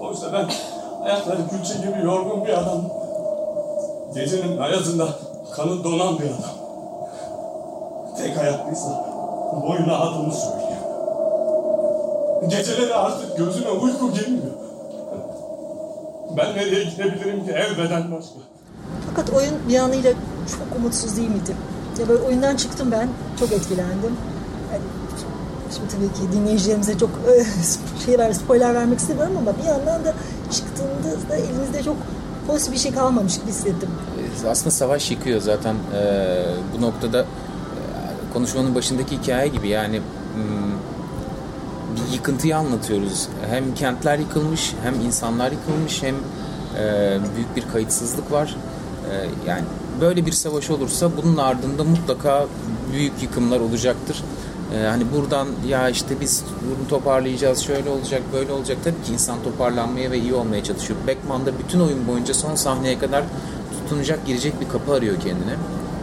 Oysa 0.00 0.32
ben 0.32 0.46
ayakları 1.04 1.48
külçe 1.48 1.74
gibi 1.74 2.06
yorgun 2.06 2.44
bir 2.44 2.58
adam. 2.58 2.82
Gecenin 4.14 4.58
ayazında 4.58 5.08
kanı 5.56 5.84
donan 5.84 6.18
bir 6.18 6.24
adam. 6.24 6.54
Tek 8.18 8.38
ayaklıysa 8.38 9.04
boyuna 9.68 9.98
adımı 9.98 10.32
söylüyor. 10.32 10.60
Geceleri 12.48 12.94
artık 12.94 13.38
gözüme 13.38 13.70
uyku 13.70 14.12
girmiyor. 14.12 14.52
Ben 16.36 16.56
nereye 16.56 16.84
gidebilirim 16.84 17.44
ki 17.46 17.50
evden 17.50 18.12
başka? 18.12 18.34
Fakat 19.08 19.30
oyun 19.30 19.54
bir 19.68 19.74
yanıyla 19.74 20.12
çok 20.50 20.78
umutsuz 20.78 21.16
değil 21.16 21.28
miydi? 21.28 21.56
Ya 22.00 22.08
böyle 22.08 22.22
oyundan 22.22 22.56
çıktım 22.56 22.88
ben, 22.92 23.08
çok 23.40 23.52
etkilendim. 23.52 24.16
Yani 24.72 24.82
Şimdi 25.76 25.88
tabii 25.88 26.12
ki 26.12 26.32
dinleyicilerimize 26.32 26.98
çok 26.98 27.10
e, 27.10 27.44
şey 28.04 28.18
ver, 28.18 28.32
spoiler 28.32 28.74
vermek 28.74 28.98
istemiyorum 28.98 29.36
ama 29.38 29.58
bir 29.58 29.64
yandan 29.64 30.04
da 30.04 30.14
çıktığında 30.50 31.28
da 31.30 31.36
elinizde 31.36 31.82
çok 31.82 31.96
pozitif 32.46 32.72
bir 32.72 32.78
şey 32.78 32.92
kalmamış 32.92 33.38
gibi 33.40 33.48
hissettim. 33.48 33.88
aslında 34.50 34.70
savaş 34.70 35.10
yıkıyor 35.10 35.40
zaten 35.40 35.74
Ee, 35.94 36.44
bu 36.76 36.82
noktada 36.82 37.20
e, 37.20 37.26
konuşmanın 38.32 38.74
başındaki 38.74 39.18
hikaye 39.18 39.48
gibi 39.48 39.68
yani 39.68 40.00
hmm, 40.34 40.72
bir 41.96 42.12
yıkıntıyı 42.12 42.56
anlatıyoruz. 42.56 43.28
Hem 43.50 43.74
kentler 43.74 44.18
yıkılmış 44.18 44.74
hem 44.82 45.00
insanlar 45.00 45.52
yıkılmış 45.52 46.02
hem 46.02 46.14
e, 46.14 47.18
büyük 47.36 47.56
bir 47.56 47.72
kayıtsızlık 47.72 48.32
var. 48.32 48.56
E, 49.10 49.14
yani 49.50 49.64
böyle 50.00 50.26
bir 50.26 50.32
savaş 50.32 50.70
olursa 50.70 51.10
bunun 51.16 51.36
ardında 51.36 51.84
mutlaka 51.84 52.46
büyük 52.92 53.22
yıkımlar 53.22 53.60
olacaktır. 53.60 54.24
E, 54.74 54.86
hani 54.86 55.04
buradan 55.16 55.48
ya 55.68 55.88
işte 55.88 56.20
biz 56.20 56.44
bunu 56.62 56.88
toparlayacağız 56.88 57.58
şöyle 57.58 57.90
olacak 57.90 58.22
böyle 58.32 58.52
olacak 58.52 58.78
tabii 58.84 59.02
ki 59.02 59.12
insan 59.12 59.42
toparlanmaya 59.42 60.10
ve 60.10 60.18
iyi 60.18 60.34
olmaya 60.34 60.64
çalışıyor. 60.64 60.98
Beckman 61.06 61.46
da 61.46 61.50
bütün 61.58 61.80
oyun 61.80 62.08
boyunca 62.08 62.34
son 62.34 62.54
sahneye 62.54 62.98
kadar 62.98 63.24
tutunacak 63.72 64.26
girecek 64.26 64.60
bir 64.60 64.68
kapı 64.68 64.92
arıyor 64.92 65.16
kendine. 65.20 65.54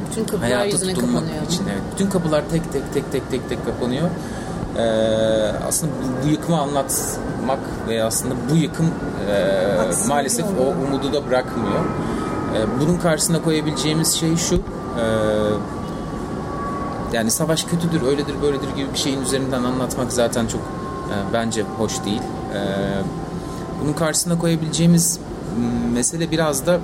Bütün 0.09 0.23
kapılar 0.25 0.51
Hayata 0.51 0.65
yüzüne 0.65 0.93
tutunmak 0.93 1.21
kapanıyor. 1.21 1.45
için 1.45 1.63
evet. 1.71 1.81
Bütün 1.93 2.09
kapılar 2.09 2.43
tek 2.51 2.73
tek 2.73 2.93
tek 2.93 3.11
tek 3.11 3.31
tek 3.31 3.49
tek 3.49 3.65
kapanıyor. 3.65 4.09
Ee, 4.77 4.81
aslında 5.67 5.91
bu, 6.25 6.27
yıkımı 6.27 6.59
anlatmak 6.61 7.59
ve 7.87 8.03
aslında 8.03 8.35
bu 8.51 8.55
yıkım 8.55 8.85
e, 9.31 10.07
maalesef 10.07 10.45
o 10.45 10.85
umudu 10.87 11.13
da 11.13 11.27
bırakmıyor. 11.29 11.79
Ee, 12.55 12.65
bunun 12.81 12.97
karşısına 12.97 13.41
koyabileceğimiz 13.41 14.13
şey 14.13 14.35
şu. 14.37 14.55
e, 14.55 14.61
yani 17.13 17.31
savaş 17.31 17.63
kötüdür, 17.63 18.01
öyledir, 18.01 18.41
böyledir 18.41 18.69
gibi 18.75 18.93
bir 18.93 18.97
şeyin 18.97 19.21
üzerinden 19.21 19.63
anlatmak 19.63 20.13
zaten 20.13 20.47
çok 20.47 20.61
e, 20.61 21.33
bence 21.33 21.61
hoş 21.61 22.05
değil. 22.05 22.21
E, 22.53 22.59
bunun 23.81 23.93
karşısına 23.93 24.39
koyabileceğimiz 24.39 25.19
mesele 25.93 26.31
biraz 26.31 26.65
da 26.65 26.79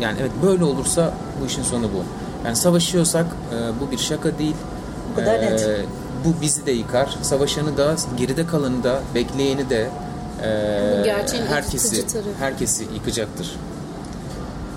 yani 0.00 0.18
evet 0.20 0.30
böyle 0.42 0.64
olursa 0.64 1.14
bu 1.42 1.46
işin 1.46 1.62
sonu 1.62 1.84
bu. 1.84 2.04
Yani 2.46 2.56
savaşıyorsak 2.56 3.26
e, 3.26 3.80
bu 3.80 3.90
bir 3.90 3.98
şaka 3.98 4.38
değil. 4.38 4.56
Bu 5.10 5.16
kadar 5.16 5.40
net. 5.40 5.80
Bu 6.24 6.40
bizi 6.42 6.66
de 6.66 6.72
yıkar. 6.72 7.18
Savaşanı 7.22 7.76
da, 7.76 7.94
geride 8.16 8.46
kalanı 8.46 8.84
da, 8.84 9.00
bekleyeni 9.14 9.70
de 9.70 9.90
e, 10.42 11.46
herkesi 11.48 12.04
herkesi 12.38 12.84
yıkacaktır. 12.94 13.56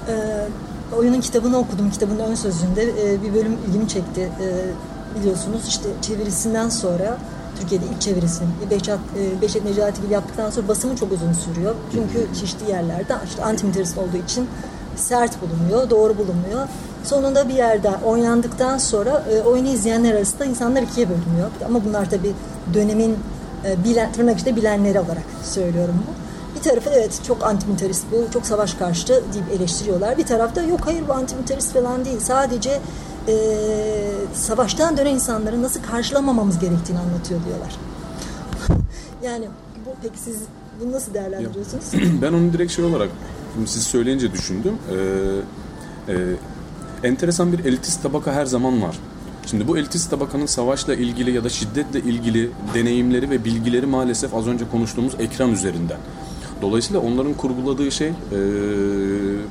Ee, 0.08 0.48
oyunun 0.96 1.22
kitabını 1.22 1.58
okudum. 1.58 1.92
Kitabın 1.92 2.20
ön 2.20 2.36
sözünde 2.36 2.84
e, 2.84 3.24
bir 3.24 3.34
bölüm 3.34 3.58
ilgimi 3.68 3.88
çekti. 3.88 4.30
Ee, 4.42 5.20
biliyorsunuz 5.20 5.68
işte 5.68 5.90
çevirisinden 6.02 6.70
sonra 6.70 7.18
Türkiye'de 7.60 7.86
ilk 7.86 8.02
çevirisini 8.02 8.48
Behçet, 8.72 9.00
e, 9.20 9.42
Behçet 9.42 9.66
Necatigil 9.66 10.10
yaptıktan 10.12 10.50
sonra 10.50 10.68
basımı 10.68 10.96
çok 10.96 11.12
uzun 11.12 11.34
sürüyor. 11.34 11.76
Çünkü 11.92 12.28
çeşitli 12.40 12.72
yerlerde 12.72 13.16
işte 13.26 13.44
antimilitarist 13.44 13.98
olduğu 13.98 14.18
için 14.18 14.48
sert 14.96 15.42
bulunuyor, 15.42 15.90
doğru 15.90 16.18
bulunmuyor. 16.18 16.68
Sonunda 17.04 17.50
bir 17.50 17.54
yerde 17.54 17.92
oynandıktan 18.06 18.78
sonra 18.78 19.24
e, 19.32 19.42
oyunu 19.42 19.68
izleyenler 19.68 20.14
arasında 20.14 20.46
insanlar 20.46 20.82
ikiye 20.82 21.10
bölünüyor. 21.10 21.50
Ama 21.66 21.86
bunlar 21.86 22.10
tabii 22.10 22.34
dönemin 22.74 23.18
e, 23.66 23.84
bilen, 23.84 24.12
tırnak 24.12 24.40
içinde 24.40 24.56
bilenleri 24.56 25.00
olarak 25.00 25.24
söylüyorum 25.44 25.96
bu. 26.08 26.27
Bir 26.58 26.62
tarafı 26.62 26.90
evet 26.90 27.22
çok 27.28 27.44
antimilitarist 27.44 28.06
bu, 28.12 28.32
çok 28.34 28.46
savaş 28.46 28.74
karşıtı 28.74 29.24
deyip 29.34 29.62
eleştiriyorlar. 29.62 30.18
Bir 30.18 30.26
tarafta 30.26 30.62
yok 30.62 30.80
hayır 30.86 31.08
bu 31.08 31.14
antimilitarist 31.14 31.74
falan 31.74 32.06
değil. 32.06 32.20
Sadece 32.20 32.80
e, 33.28 33.36
savaştan 34.34 34.98
dönen 34.98 35.16
insanları 35.16 35.64
nasıl 35.64 35.84
karşılamamamız 35.84 36.60
gerektiğini 36.60 37.00
anlatıyor 37.00 37.40
diyorlar. 37.46 37.76
yani 39.24 39.46
bu 39.86 39.90
peki 40.02 40.20
siz 40.20 40.38
bunu 40.82 40.92
nasıl 40.92 41.14
değerlendiriyorsunuz? 41.14 41.84
ben 42.22 42.34
onu 42.34 42.54
direkt 42.54 42.72
şey 42.72 42.86
olarak 42.86 43.10
siz 43.66 43.84
söyleyince 43.84 44.32
düşündüm. 44.32 44.78
Ee, 46.08 46.14
e, 46.14 46.16
enteresan 47.04 47.54
bir 47.54 47.66
elitist 47.66 48.04
tabaka 48.04 48.34
her 48.34 48.46
zaman 48.46 48.82
var. 48.82 49.00
Şimdi 49.46 49.68
bu 49.68 49.78
elitist 49.78 50.10
tabakanın 50.10 50.46
savaşla 50.46 50.96
ilgili 50.96 51.32
ya 51.32 51.44
da 51.44 51.50
şiddetle 51.50 52.00
ilgili 52.00 52.50
deneyimleri 52.74 53.30
ve 53.30 53.46
bilgileri 53.46 53.86
maalesef 53.86 54.34
az 54.36 54.48
önce 54.48 54.66
konuştuğumuz 54.72 55.14
ekran 55.20 55.52
üzerinden. 55.52 55.98
Dolayısıyla 56.62 57.02
onların 57.02 57.34
kurguladığı 57.34 57.92
şey 57.92 58.08
e, 58.08 58.14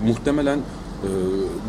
muhtemelen 0.06 0.58
e, 0.58 1.08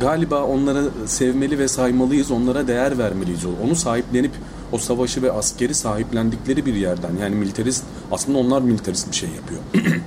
galiba 0.01 0.44
onları 0.44 0.89
sevmeli 1.06 1.60
ve 1.60 1.67
saymalıyız, 1.67 2.32
onlara 2.32 2.67
değer 2.67 2.98
vermeliyiz. 2.98 3.46
Onu 3.65 3.75
sahiplenip 3.75 4.32
o 4.72 4.77
savaşı 4.77 5.22
ve 5.22 5.32
askeri 5.32 5.74
sahiplendikleri 5.74 6.65
bir 6.65 6.74
yerden 6.74 7.12
yani 7.22 7.36
militarist 7.36 7.84
aslında 8.12 8.38
onlar 8.38 8.62
militarist 8.62 9.12
bir 9.12 9.15
şey 9.15 9.29
yapıyor. 9.29 9.62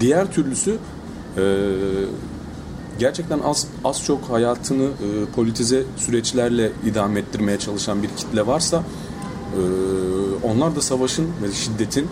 Diğer 0.00 0.32
türlüsü 0.32 0.78
e, 1.36 1.42
gerçekten 2.98 3.38
az 3.38 3.66
az 3.84 4.04
çok 4.04 4.30
hayatını 4.30 4.84
e, 4.84 5.24
politize 5.34 5.82
süreçlerle 5.96 6.72
idame 6.86 7.20
ettirmeye 7.20 7.58
çalışan 7.58 8.02
bir 8.02 8.08
kitle 8.08 8.46
varsa 8.46 8.82
e, 9.56 9.60
onlar 10.46 10.76
da 10.76 10.80
savaşın 10.80 11.28
ve 11.42 11.52
şiddetin 11.52 12.08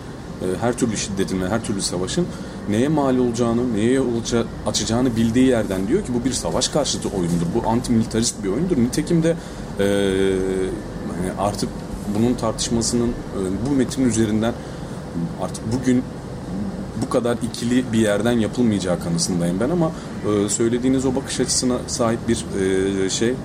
her 0.61 0.77
türlü 0.77 0.97
şiddetin 0.97 1.41
ve 1.41 1.49
her 1.49 1.63
türlü 1.63 1.81
savaşın 1.81 2.27
neye 2.69 2.87
mal 2.87 3.17
olacağını, 3.17 3.73
neye 3.73 3.91
yol 3.93 4.05
aça- 4.21 4.45
açacağını 4.67 5.15
bildiği 5.15 5.47
yerden 5.47 5.87
diyor 5.87 6.05
ki 6.05 6.11
bu 6.13 6.25
bir 6.25 6.31
savaş 6.31 6.67
karşıtı 6.67 7.09
oyundur. 7.09 7.45
Bu 7.55 7.69
antimilitarist 7.69 8.43
bir 8.43 8.49
oyundur. 8.49 8.77
Nitekim 8.77 9.23
de 9.23 9.29
e, 9.29 9.85
hani 11.17 11.31
artık 11.39 11.69
bunun 12.17 12.33
tartışmasının 12.33 13.09
e, 13.09 13.39
bu 13.69 13.75
metin 13.75 14.09
üzerinden 14.09 14.53
artık 15.41 15.63
bugün 15.73 16.03
bu 17.01 17.09
kadar 17.09 17.37
ikili 17.43 17.93
bir 17.93 17.99
yerden 17.99 18.31
yapılmayacağı 18.31 18.99
kanısındayım 18.99 19.59
ben 19.59 19.69
ama 19.69 19.91
e, 20.25 20.49
söylediğiniz 20.49 21.05
o 21.05 21.15
bakış 21.15 21.39
açısına 21.39 21.77
sahip 21.87 22.19
bir 22.27 22.45
e, 23.05 23.09
şey 23.09 23.29
e, 23.29 23.35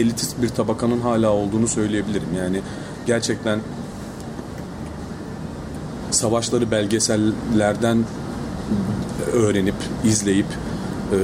elitist 0.00 0.42
bir 0.42 0.48
tabakanın 0.48 1.00
hala 1.00 1.30
olduğunu 1.30 1.68
söyleyebilirim. 1.68 2.28
Yani 2.38 2.60
gerçekten 3.06 3.60
savaşları 6.14 6.70
belgesellerden 6.70 8.04
öğrenip, 9.32 9.74
izleyip 10.04 10.46
e, 11.12 11.16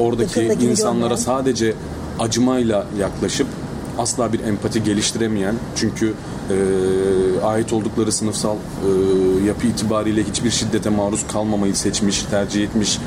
oradaki 0.00 0.40
Yakındakini 0.40 0.70
insanlara 0.70 1.16
sadece 1.16 1.74
acımayla 2.18 2.86
yaklaşıp 2.98 3.46
asla 3.98 4.32
bir 4.32 4.40
empati 4.40 4.84
geliştiremeyen 4.84 5.54
çünkü 5.76 6.14
e, 6.50 6.54
ait 7.44 7.72
oldukları 7.72 8.12
sınıfsal 8.12 8.56
e, 8.56 9.46
yapı 9.46 9.66
itibariyle 9.66 10.24
hiçbir 10.24 10.50
şiddete 10.50 10.90
maruz 10.90 11.26
kalmamayı 11.26 11.76
seçmiş, 11.76 12.22
tercih 12.22 12.64
etmiş 12.64 12.98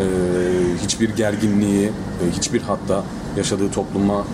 e, 0.00 0.04
hiçbir 0.84 1.10
gerginliği, 1.10 1.86
e, 1.86 2.36
hiçbir 2.36 2.62
hatta 2.62 3.04
yaşadığı 3.36 3.70
topluma 3.70 4.24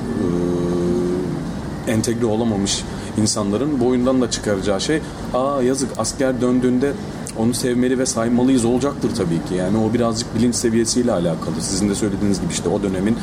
e, 1.86 1.90
entegre 1.92 2.26
olamamış 2.26 2.82
insanların 3.16 3.80
bu 3.80 3.86
oyundan 3.86 4.22
da 4.22 4.30
çıkaracağı 4.30 4.80
şey 4.80 5.00
aa 5.34 5.62
yazık 5.62 5.90
asker 5.98 6.40
döndüğünde 6.40 6.92
onu 7.38 7.54
sevmeli 7.54 7.98
ve 7.98 8.06
saymalıyız 8.06 8.64
olacaktır 8.64 9.10
tabii 9.16 9.48
ki. 9.48 9.54
Yani 9.54 9.78
o 9.78 9.94
birazcık 9.94 10.34
bilinç 10.34 10.54
seviyesiyle 10.54 11.12
alakalı. 11.12 11.54
Sizin 11.60 11.88
de 11.88 11.94
söylediğiniz 11.94 12.40
gibi 12.40 12.52
işte 12.52 12.68
o 12.68 12.82
dönemin 12.82 13.16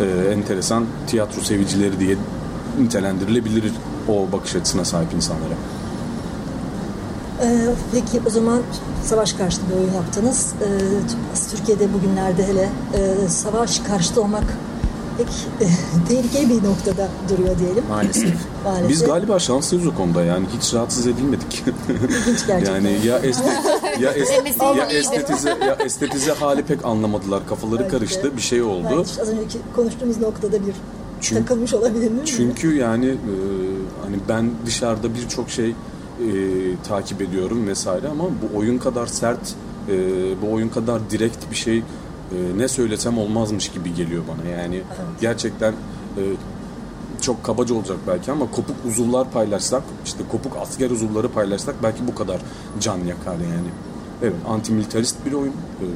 e, 0.00 0.32
enteresan 0.32 0.84
tiyatro 1.06 1.40
sevicileri 1.40 2.00
diye 2.00 2.16
nitelendirilebilir 2.80 3.72
o 4.08 4.32
bakış 4.32 4.56
açısına 4.56 4.84
sahip 4.84 5.12
insanlara. 5.14 5.54
Ee, 7.42 7.68
peki 7.92 8.20
o 8.26 8.30
zaman 8.30 8.60
savaş 9.04 9.32
karşıtı 9.32 9.62
bir 9.70 9.80
oyun 9.80 9.92
yaptınız. 9.92 10.52
Ee, 10.60 10.66
Türkiye'de 11.50 11.92
bugünlerde 11.92 12.46
hele 12.46 12.68
e, 12.94 13.28
savaş 13.28 13.78
karşıtı 13.78 14.22
olmak 14.22 14.44
pek 15.18 15.26
e, 15.60 15.70
tehlikeli 16.08 16.50
bir 16.50 16.68
noktada 16.68 17.08
duruyor 17.28 17.58
diyelim. 17.58 17.84
Maalesef. 17.88 18.34
Maalesef. 18.64 18.88
Biz 18.88 19.04
galiba 19.04 19.38
şanslıyız 19.38 19.86
o 19.86 19.94
konuda 19.94 20.24
yani 20.24 20.46
hiç 20.58 20.74
rahatsız 20.74 21.06
edilmedik. 21.06 21.62
İlginç 21.88 22.46
gerçekten. 22.46 22.74
yani 22.74 22.98
ya 23.06 23.18
este, 23.22 23.44
ya, 24.00 24.12
es- 24.12 24.76
ya 24.78 24.86
estetize 24.86 25.48
ya 25.66 25.74
estetize 25.84 26.32
hali 26.32 26.62
pek 26.62 26.84
anlamadılar. 26.84 27.46
Kafaları 27.48 27.80
Belki 27.80 27.90
karıştı. 27.90 28.36
Bir 28.36 28.42
şey 28.42 28.62
oldu. 28.62 28.84
Belki 28.84 29.22
az 29.22 29.28
önceki 29.28 29.58
konuştuğumuz 29.76 30.20
noktada 30.20 30.52
bir 30.66 30.74
Çünkü- 31.20 31.42
takılmış 31.42 31.74
olabilir 31.74 32.10
mi? 32.10 32.20
Çünkü 32.24 32.76
yani 32.76 33.06
e, 33.06 33.34
hani 34.04 34.16
ben 34.28 34.50
dışarıda 34.66 35.14
birçok 35.14 35.50
şey 35.50 35.70
e, 35.70 35.74
takip 36.88 37.22
ediyorum 37.22 37.66
vesaire 37.68 38.08
ama 38.08 38.24
bu 38.24 38.58
oyun 38.58 38.78
kadar 38.78 39.06
sert, 39.06 39.54
e, 39.88 39.92
bu 40.42 40.52
oyun 40.52 40.68
kadar 40.68 41.10
direkt 41.10 41.50
bir 41.50 41.56
şey 41.56 41.82
e, 42.32 42.58
ne 42.58 42.68
söylesem 42.68 43.18
olmazmış 43.18 43.68
gibi 43.68 43.94
geliyor 43.94 44.22
bana. 44.28 44.48
Yani 44.60 44.82
gerçekten 45.20 45.72
e, 46.16 46.22
çok 47.20 47.44
kabaca 47.44 47.74
olacak 47.74 47.96
belki 48.06 48.32
ama 48.32 48.50
kopuk 48.50 48.76
uzuvlar 48.86 49.30
paylaşsak, 49.30 49.82
işte 50.04 50.22
kopuk 50.30 50.56
asker 50.56 50.90
uzuvları 50.90 51.28
paylaşsak 51.28 51.82
belki 51.82 52.06
bu 52.06 52.14
kadar 52.14 52.40
can 52.80 52.98
yakar 52.98 53.34
yani. 53.34 53.68
Evet, 54.22 54.34
antimilitarist 54.48 55.26
bir 55.26 55.32
oyun. 55.32 55.52
E, 55.52 55.86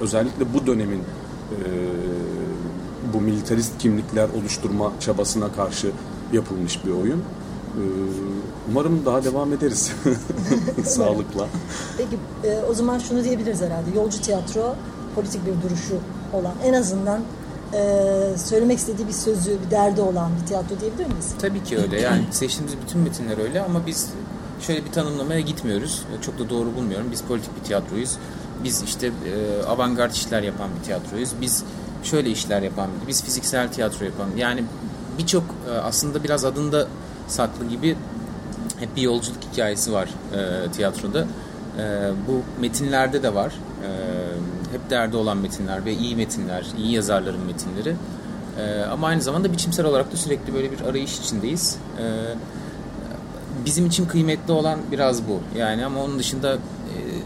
özellikle 0.00 0.54
bu 0.54 0.66
dönemin 0.66 0.98
e, 1.50 1.56
bu 3.14 3.20
militarist 3.20 3.78
kimlikler 3.78 4.28
oluşturma 4.40 4.92
çabasına 5.00 5.52
karşı 5.52 5.90
yapılmış 6.32 6.84
bir 6.84 6.90
oyun. 6.90 7.18
Ee, 7.18 7.80
Umarım 8.70 9.06
daha 9.06 9.24
devam 9.24 9.52
ederiz 9.52 9.92
sağlıkla. 10.84 11.46
Peki 11.98 12.16
e, 12.44 12.62
o 12.70 12.74
zaman 12.74 12.98
şunu 12.98 13.24
diyebiliriz 13.24 13.62
herhalde. 13.62 13.90
Yolcu 13.96 14.22
tiyatro 14.22 14.74
politik 15.20 15.40
bir 15.46 15.68
duruşu 15.68 15.98
olan 16.32 16.54
en 16.64 16.72
azından 16.72 17.20
e, 17.74 17.78
söylemek 18.36 18.78
istediği 18.78 19.08
bir 19.08 19.12
sözü, 19.12 19.58
bir 19.66 19.70
derdi 19.70 20.00
olan 20.00 20.30
bir 20.40 20.46
tiyatro 20.46 20.80
diyebilir 20.80 21.06
miyiz? 21.06 21.28
Tabii 21.40 21.64
ki 21.64 21.78
öyle. 21.78 22.00
Yani 22.00 22.24
seçtiğimiz 22.30 22.74
bütün 22.86 23.00
metinler 23.00 23.38
öyle 23.38 23.62
ama 23.62 23.86
biz 23.86 24.10
şöyle 24.60 24.84
bir 24.84 24.92
tanımlamaya 24.92 25.40
gitmiyoruz. 25.40 26.02
Çok 26.22 26.38
da 26.38 26.50
doğru 26.50 26.76
bulmuyorum. 26.76 27.06
Biz 27.12 27.22
politik 27.22 27.60
bir 27.60 27.64
tiyatroyuz. 27.64 28.16
Biz 28.64 28.82
işte 28.82 29.06
e, 29.06 29.62
avantgard 29.66 30.12
işler 30.12 30.42
yapan 30.42 30.70
bir 30.78 30.84
tiyatroyuz. 30.84 31.30
Biz 31.40 31.64
şöyle 32.02 32.30
işler 32.30 32.62
yapan, 32.62 32.88
biz 33.08 33.24
fiziksel 33.24 33.72
tiyatro 33.72 34.04
yapan. 34.04 34.28
Yani 34.36 34.64
birçok 35.18 35.44
e, 35.70 35.70
aslında 35.70 36.24
biraz 36.24 36.44
adında 36.44 36.86
saklı 37.28 37.64
gibi 37.64 37.96
hep 38.80 38.96
bir 38.96 39.02
yolculuk 39.02 39.38
hikayesi 39.52 39.92
var 39.92 40.08
e, 40.34 40.70
tiyatroda. 40.70 41.26
E, 41.78 42.10
bu 42.28 42.60
metinlerde 42.60 43.22
de 43.22 43.34
var. 43.34 43.52
E, 43.84 43.88
hep 44.72 44.90
derdi 44.90 45.16
olan 45.16 45.36
metinler 45.36 45.84
ve 45.84 45.92
iyi 45.92 46.16
metinler, 46.16 46.66
iyi 46.78 46.92
yazarların 46.92 47.44
metinleri. 47.46 47.96
E, 48.58 48.82
ama 48.82 49.06
aynı 49.06 49.22
zamanda 49.22 49.52
biçimsel 49.52 49.86
olarak 49.86 50.12
da 50.12 50.16
sürekli 50.16 50.54
böyle 50.54 50.72
bir 50.72 50.80
arayış 50.80 51.18
içindeyiz. 51.18 51.76
E, 51.98 52.04
bizim 53.64 53.86
için 53.86 54.06
kıymetli 54.06 54.52
olan 54.52 54.78
biraz 54.92 55.28
bu. 55.28 55.40
Yani 55.58 55.86
ama 55.86 56.02
onun 56.04 56.18
dışında 56.18 56.54
e, 56.54 56.58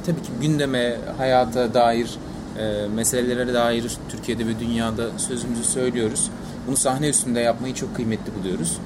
tabii 0.07 0.23
ki 0.23 0.29
gündeme, 0.41 0.99
hayata 1.19 1.75
dair 1.75 2.19
e, 2.59 2.87
meselelere 2.95 3.55
dair 3.55 3.97
Türkiye'de 4.09 4.47
ve 4.47 4.61
dünyada 4.61 5.19
sözümüzü 5.19 5.65
söylüyoruz. 5.65 6.31
Bunu 6.67 6.77
sahne 6.77 7.09
üstünde 7.09 7.41
yapmayı 7.41 7.75
çok 7.75 7.97
kıymetli 7.97 8.35
buluyoruz. 8.41 8.79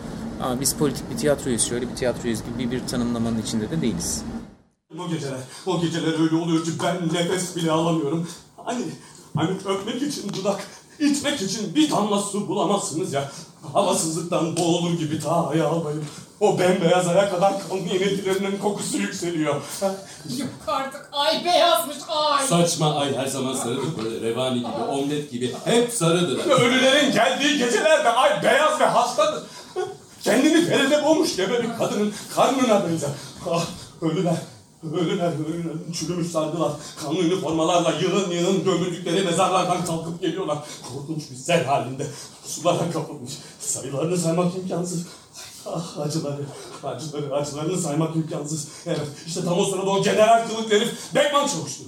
Ama 0.42 0.60
biz 0.60 0.74
politik 0.74 1.10
bir 1.10 1.16
tiyatroyuz, 1.16 1.68
şöyle 1.68 1.88
bir 1.88 1.94
tiyatroyuz 1.94 2.40
gibi 2.58 2.70
bir 2.70 2.86
tanımlamanın 2.86 3.42
içinde 3.42 3.70
de 3.70 3.82
değiliz. 3.82 4.22
O 4.98 5.08
geceler, 5.08 5.38
o 5.66 5.80
geceler 5.80 6.22
öyle 6.22 6.36
oluyor 6.36 6.64
ki 6.64 6.70
ben 6.82 7.08
nefes 7.08 7.56
bile 7.56 7.72
alamıyorum. 7.72 8.28
Hani, 8.66 8.82
hani 9.36 9.50
öpmek 9.66 10.02
için 10.02 10.32
dudak, 10.32 10.60
içmek 10.98 11.42
için 11.42 11.74
bir 11.74 11.90
damla 11.90 12.20
su 12.22 12.48
bulamazsınız 12.48 13.12
ya. 13.12 13.30
Havasızlıktan 13.72 14.56
boğulur 14.56 14.98
gibi 14.98 15.20
ta 15.20 15.46
ayağa 15.48 15.84
bayım. 15.84 16.04
O 16.40 16.58
bembeyaz 16.58 17.08
aya 17.08 17.30
kadar 17.30 17.68
kan 17.68 17.76
yenilgilerinin 17.76 18.58
kokusu 18.58 18.96
yükseliyor. 18.98 19.54
Yok 20.38 20.48
artık 20.66 21.08
ay 21.12 21.44
beyazmış 21.44 21.96
ay. 22.08 22.46
Saçma 22.46 22.94
ay 22.96 23.16
her 23.16 23.26
zaman 23.26 23.54
sarıdır 23.54 24.04
böyle 24.04 24.20
revani 24.30 24.58
gibi, 24.58 24.82
omlet 24.90 25.30
gibi 25.30 25.54
hep 25.64 25.92
sarıdır. 25.92 26.50
ay. 26.50 26.64
Ölülerin 26.66 27.12
geldiği 27.12 27.58
gecelerde 27.58 28.08
ay 28.10 28.42
beyaz 28.42 28.80
ve 28.80 28.84
hastadır. 28.84 29.42
Kendini 30.22 30.66
derede 30.70 31.04
boğmuş 31.04 31.36
gebe 31.36 31.62
bir 31.62 31.76
kadının 31.78 32.14
karnına 32.34 32.88
benzer. 32.88 33.10
Ah 33.50 33.64
ölüler, 34.02 34.36
ölüler, 34.82 35.32
ölüler 35.48 35.74
çürümüş 35.92 36.26
sargılar. 36.26 36.72
Kanlı 37.02 37.18
üniformalarla 37.18 37.90
yığın 38.00 38.30
yığın 38.30 38.64
gömüldükleri 38.64 39.24
mezarlardan 39.24 39.84
kalkıp 39.84 40.20
geliyorlar. 40.20 40.58
Korkunç 40.92 41.30
bir 41.30 41.36
sel 41.36 41.64
halinde 41.64 42.06
sulara 42.44 42.90
kapılmış. 42.90 43.32
Sayılarını 43.60 44.18
saymak 44.18 44.56
imkansız. 44.56 45.06
Ah 45.66 45.98
acıları, 45.98 46.42
acıları, 46.84 47.34
acılarını 47.34 47.78
saymak 47.78 48.16
imkansız. 48.16 48.68
Evet 48.86 49.08
işte 49.26 49.44
tam 49.44 49.58
o 49.58 49.64
sırada 49.64 49.90
o 49.90 50.02
general 50.02 50.48
kılıklı 50.48 50.76
herif 50.76 51.14
Beckman 51.14 51.46
çavuştu. 51.46 51.84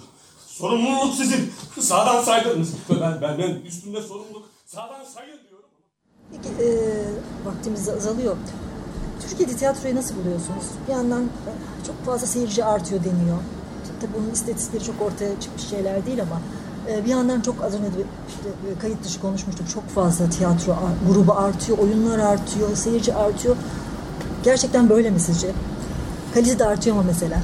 Sorumluluk 0.46 1.14
sizin. 1.14 1.52
Sağdan 1.80 2.22
saydınız. 2.22 2.68
Ve 2.90 3.00
ben 3.00 3.20
benden 3.22 3.50
üstünde 3.50 4.02
sorumluluk. 4.02 4.46
Sağdan 4.66 5.04
sayın 5.14 5.38
diyorum. 5.48 5.68
Peki 6.30 6.48
e, 6.62 6.68
vaktimiz 7.44 7.88
azalıyor. 7.88 8.36
Türkiye'de 9.28 9.56
tiyatroyu 9.56 9.96
nasıl 9.96 10.14
buluyorsunuz? 10.16 10.64
Bir 10.88 10.92
yandan 10.92 11.22
e, 11.22 11.50
çok 11.86 12.06
fazla 12.06 12.26
seyirci 12.26 12.64
artıyor 12.64 13.00
deniyor. 13.04 13.38
Tabii 14.00 14.12
bunun 14.18 14.30
istatistikleri 14.30 14.84
çok 14.84 15.02
ortaya 15.02 15.40
çıkmış 15.40 15.62
şeyler 15.62 16.06
değil 16.06 16.22
ama 16.22 16.40
e, 16.90 17.04
bir 17.04 17.10
yandan 17.10 17.40
çok 17.40 17.64
az 17.64 17.74
önce 17.74 17.86
işte 18.28 18.48
e, 18.48 18.78
kayıt 18.80 19.04
dışı 19.04 19.20
konuşmuştuk. 19.20 19.68
Çok 19.74 19.88
fazla 19.88 20.30
tiyatro 20.30 20.76
grubu 21.08 21.32
artıyor, 21.32 21.78
oyunlar 21.78 22.18
artıyor, 22.18 22.76
seyirci 22.76 23.14
artıyor. 23.14 23.56
Gerçekten 24.44 24.88
böyle 24.88 25.10
mi 25.10 25.20
sizce? 25.20 25.52
Kalite 26.34 26.58
de 26.58 26.66
artıyor 26.66 26.96
mu 26.96 27.02
mesela? 27.06 27.42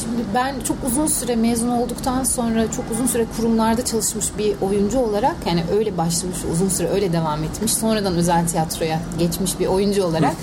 Şimdi 0.00 0.22
ben 0.34 0.60
çok 0.60 0.76
uzun 0.86 1.06
süre 1.06 1.36
mezun 1.36 1.68
olduktan 1.68 2.24
sonra 2.24 2.72
çok 2.72 2.84
uzun 2.90 3.06
süre 3.06 3.26
kurumlarda 3.36 3.84
çalışmış 3.84 4.26
bir 4.38 4.54
oyuncu 4.60 4.98
olarak 4.98 5.36
yani 5.46 5.64
öyle 5.78 5.98
başlamış 5.98 6.38
uzun 6.52 6.68
süre 6.68 6.88
öyle 6.88 7.12
devam 7.12 7.44
etmiş 7.44 7.74
sonradan 7.74 8.14
özel 8.14 8.48
tiyatroya 8.48 9.00
geçmiş 9.18 9.60
bir 9.60 9.66
oyuncu 9.66 10.04
olarak 10.04 10.34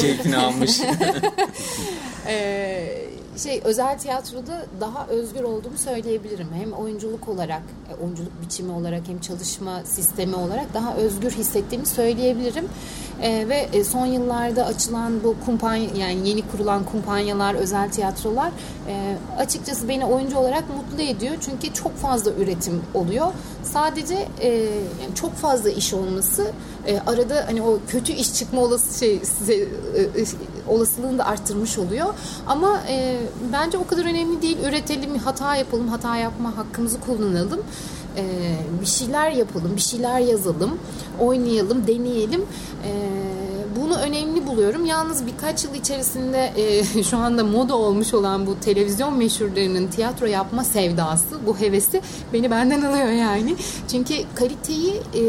Keyfini 0.00 0.36
almış. 0.36 0.80
Ee, 2.26 3.01
şey 3.36 3.60
özel 3.64 3.98
tiyatroda 3.98 4.66
daha 4.80 5.06
özgür 5.06 5.42
olduğumu 5.42 5.78
söyleyebilirim. 5.78 6.48
Hem 6.54 6.72
oyunculuk 6.72 7.28
olarak, 7.28 7.62
e, 7.90 8.04
oyunculuk 8.04 8.32
biçimi 8.42 8.72
olarak 8.72 9.08
hem 9.08 9.20
çalışma 9.20 9.82
sistemi 9.84 10.36
olarak 10.36 10.74
daha 10.74 10.94
özgür 10.94 11.30
hissettiğimi 11.30 11.86
söyleyebilirim. 11.86 12.68
E, 13.22 13.48
ve 13.48 13.68
e, 13.72 13.84
son 13.84 14.06
yıllarda 14.06 14.66
açılan 14.66 15.24
bu 15.24 15.36
kumpanya 15.46 15.88
yani 15.96 16.28
yeni 16.28 16.42
kurulan 16.48 16.84
kumpanyalar, 16.84 17.54
özel 17.54 17.90
tiyatrolar 17.90 18.52
e, 18.88 19.16
açıkçası 19.38 19.88
beni 19.88 20.04
oyuncu 20.04 20.38
olarak 20.38 20.64
mutlu 20.76 21.02
ediyor. 21.02 21.34
Çünkü 21.40 21.74
çok 21.74 21.96
fazla 21.96 22.32
üretim 22.32 22.82
oluyor. 22.94 23.26
Sadece 23.62 24.28
e, 24.40 24.48
yani 25.02 25.14
çok 25.14 25.34
fazla 25.34 25.70
iş 25.70 25.94
olması 25.94 26.52
e, 26.86 26.98
arada 26.98 27.44
hani 27.46 27.62
o 27.62 27.78
kötü 27.88 28.12
iş 28.12 28.34
çıkma 28.34 28.60
olası 28.60 28.98
şey 28.98 29.20
size, 29.24 29.54
e, 29.54 29.56
e, 29.56 30.24
olasılığını 30.68 31.18
da 31.18 31.26
arttırmış 31.26 31.78
oluyor. 31.78 32.14
Ama 32.46 32.82
e, 32.88 33.18
bence 33.52 33.78
o 33.78 33.86
kadar 33.86 34.04
önemli 34.04 34.42
değil. 34.42 34.58
Üretelim, 34.64 35.18
hata 35.18 35.56
yapalım, 35.56 35.88
hata 35.88 36.16
yapma 36.16 36.56
hakkımızı 36.56 37.00
kullanalım. 37.00 37.60
E, 38.16 38.24
bir 38.80 38.86
şeyler 38.86 39.30
yapalım, 39.30 39.76
bir 39.76 39.80
şeyler 39.80 40.20
yazalım, 40.20 40.78
oynayalım, 41.20 41.86
deneyelim. 41.86 42.40
E, 42.86 42.92
bunu 43.80 43.96
önemli 43.96 44.46
buluyorum. 44.46 44.86
Yalnız 44.86 45.26
birkaç 45.26 45.64
yıl 45.64 45.74
içerisinde 45.74 46.52
e, 46.56 47.02
şu 47.10 47.16
anda 47.16 47.44
moda 47.44 47.76
olmuş 47.76 48.14
olan 48.14 48.46
bu 48.46 48.60
televizyon 48.60 49.14
meşhurlarının 49.14 49.86
tiyatro 49.86 50.26
yapma 50.26 50.64
sevdası, 50.64 51.46
bu 51.46 51.60
hevesi 51.60 52.00
beni 52.32 52.50
benden 52.50 52.82
alıyor 52.82 53.08
yani. 53.08 53.56
Çünkü 53.90 54.14
kaliteyi 54.34 54.94
e, 54.94 55.22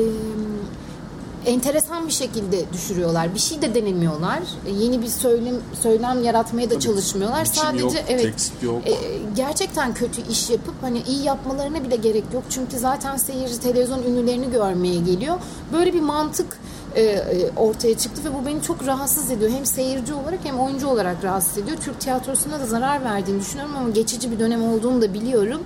enteresan 1.45 2.07
bir 2.07 2.13
şekilde 2.13 2.73
düşürüyorlar. 2.73 3.35
Bir 3.35 3.39
şey 3.39 3.61
de 3.61 3.75
denemiyorlar. 3.75 4.39
E, 4.65 4.71
Yeni 4.71 5.01
bir 5.01 5.07
söylem 5.07 5.55
söylem 5.81 6.23
yaratmaya 6.23 6.69
da 6.69 6.79
çalışmıyorlar. 6.79 7.41
biçim 7.43 7.55
Sadece 7.55 7.83
yok, 7.83 7.93
evet 8.09 8.51
yok. 8.61 8.87
e, 8.87 8.93
gerçekten 9.35 9.93
kötü 9.93 10.21
iş 10.31 10.49
yapıp 10.49 10.75
hani 10.81 11.01
iyi 11.07 11.23
yapmalarına 11.23 11.83
bile 11.83 11.95
gerek 11.95 12.23
yok. 12.33 12.43
Çünkü 12.49 12.79
zaten 12.79 13.17
seyirci 13.17 13.59
televizyon 13.59 14.03
ünlülerini 14.03 14.51
görmeye 14.51 14.99
geliyor. 14.99 15.35
Böyle 15.73 15.93
bir 15.93 16.01
mantık 16.01 16.57
e, 16.95 17.01
e, 17.01 17.51
ortaya 17.57 17.97
çıktı 17.97 18.21
ve 18.25 18.33
bu 18.33 18.45
beni 18.45 18.61
çok 18.61 18.87
rahatsız 18.87 19.31
ediyor. 19.31 19.51
Hem 19.51 19.65
seyirci 19.65 20.13
olarak 20.13 20.39
hem 20.43 20.59
oyuncu 20.59 20.87
olarak 20.87 21.23
rahatsız 21.23 21.57
ediyor. 21.57 21.77
Türk 21.77 21.99
tiyatrosuna 21.99 22.59
da 22.59 22.65
zarar 22.65 23.03
verdiğini 23.03 23.39
düşünüyorum 23.41 23.75
ama 23.77 23.89
geçici 23.89 24.31
bir 24.31 24.39
dönem 24.39 24.63
olduğunu 24.63 25.01
da 25.01 25.13
biliyorum. 25.13 25.61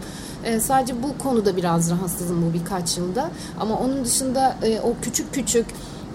E, 0.48 0.60
sadece 0.60 1.04
bu 1.04 1.18
konuda 1.18 1.58
biraz 1.58 1.92
rahatsızım 1.92 2.46
bu 2.46 2.54
birkaç 2.54 2.98
yılda. 2.98 3.32
Ama 3.60 3.80
onun 3.80 4.06
dışında 4.06 4.58
e, 4.64 4.80
o 4.80 4.94
küçük 5.02 5.34
küçük 5.34 5.66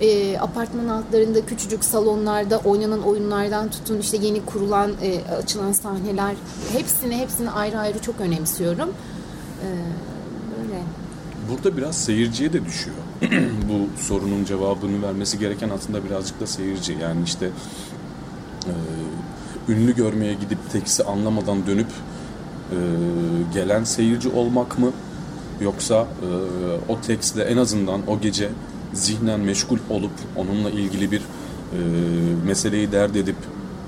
e, 0.00 0.38
apartman 0.38 0.88
altlarında 0.88 1.46
küçücük 1.46 1.84
salonlarda 1.84 2.58
oynanan 2.58 3.02
oyunlardan 3.02 3.70
tutun 3.70 3.98
işte 3.98 4.16
yeni 4.16 4.44
kurulan 4.44 4.92
e, 5.02 5.34
açılan 5.34 5.72
sahneler 5.72 6.34
hepsini 6.72 7.16
hepsini 7.16 7.50
ayrı 7.50 7.78
ayrı 7.78 7.98
çok 7.98 8.20
önemsiyorum. 8.20 8.88
E, 9.62 9.68
böyle. 10.58 10.82
Burada 11.50 11.76
biraz 11.76 11.96
seyirciye 11.96 12.52
de 12.52 12.64
düşüyor. 12.64 12.96
Bu 13.68 14.02
sorunun 14.02 14.44
cevabını 14.44 15.02
vermesi 15.02 15.38
gereken 15.38 15.68
aslında 15.68 16.04
birazcık 16.04 16.40
da 16.40 16.46
seyirci. 16.46 16.92
Yani 16.92 17.24
işte 17.24 17.50
e, 18.66 18.72
ünlü 19.72 19.94
görmeye 19.94 20.34
gidip 20.34 20.70
teksti 20.72 21.04
anlamadan 21.04 21.66
dönüp 21.66 21.88
e, 22.72 22.78
gelen 23.54 23.84
seyirci 23.84 24.28
olmak 24.28 24.78
mı? 24.78 24.90
Yoksa 25.60 25.94
e, 25.96 26.28
o 26.92 27.00
tekstle 27.00 27.42
en 27.42 27.56
azından 27.56 28.00
o 28.08 28.20
gece 28.20 28.48
zihnen 28.92 29.40
meşgul 29.40 29.78
olup 29.90 30.12
onunla 30.36 30.70
ilgili 30.70 31.10
bir 31.10 31.20
e, 31.20 31.78
meseleyi 32.46 32.92
dert 32.92 33.16
edip 33.16 33.36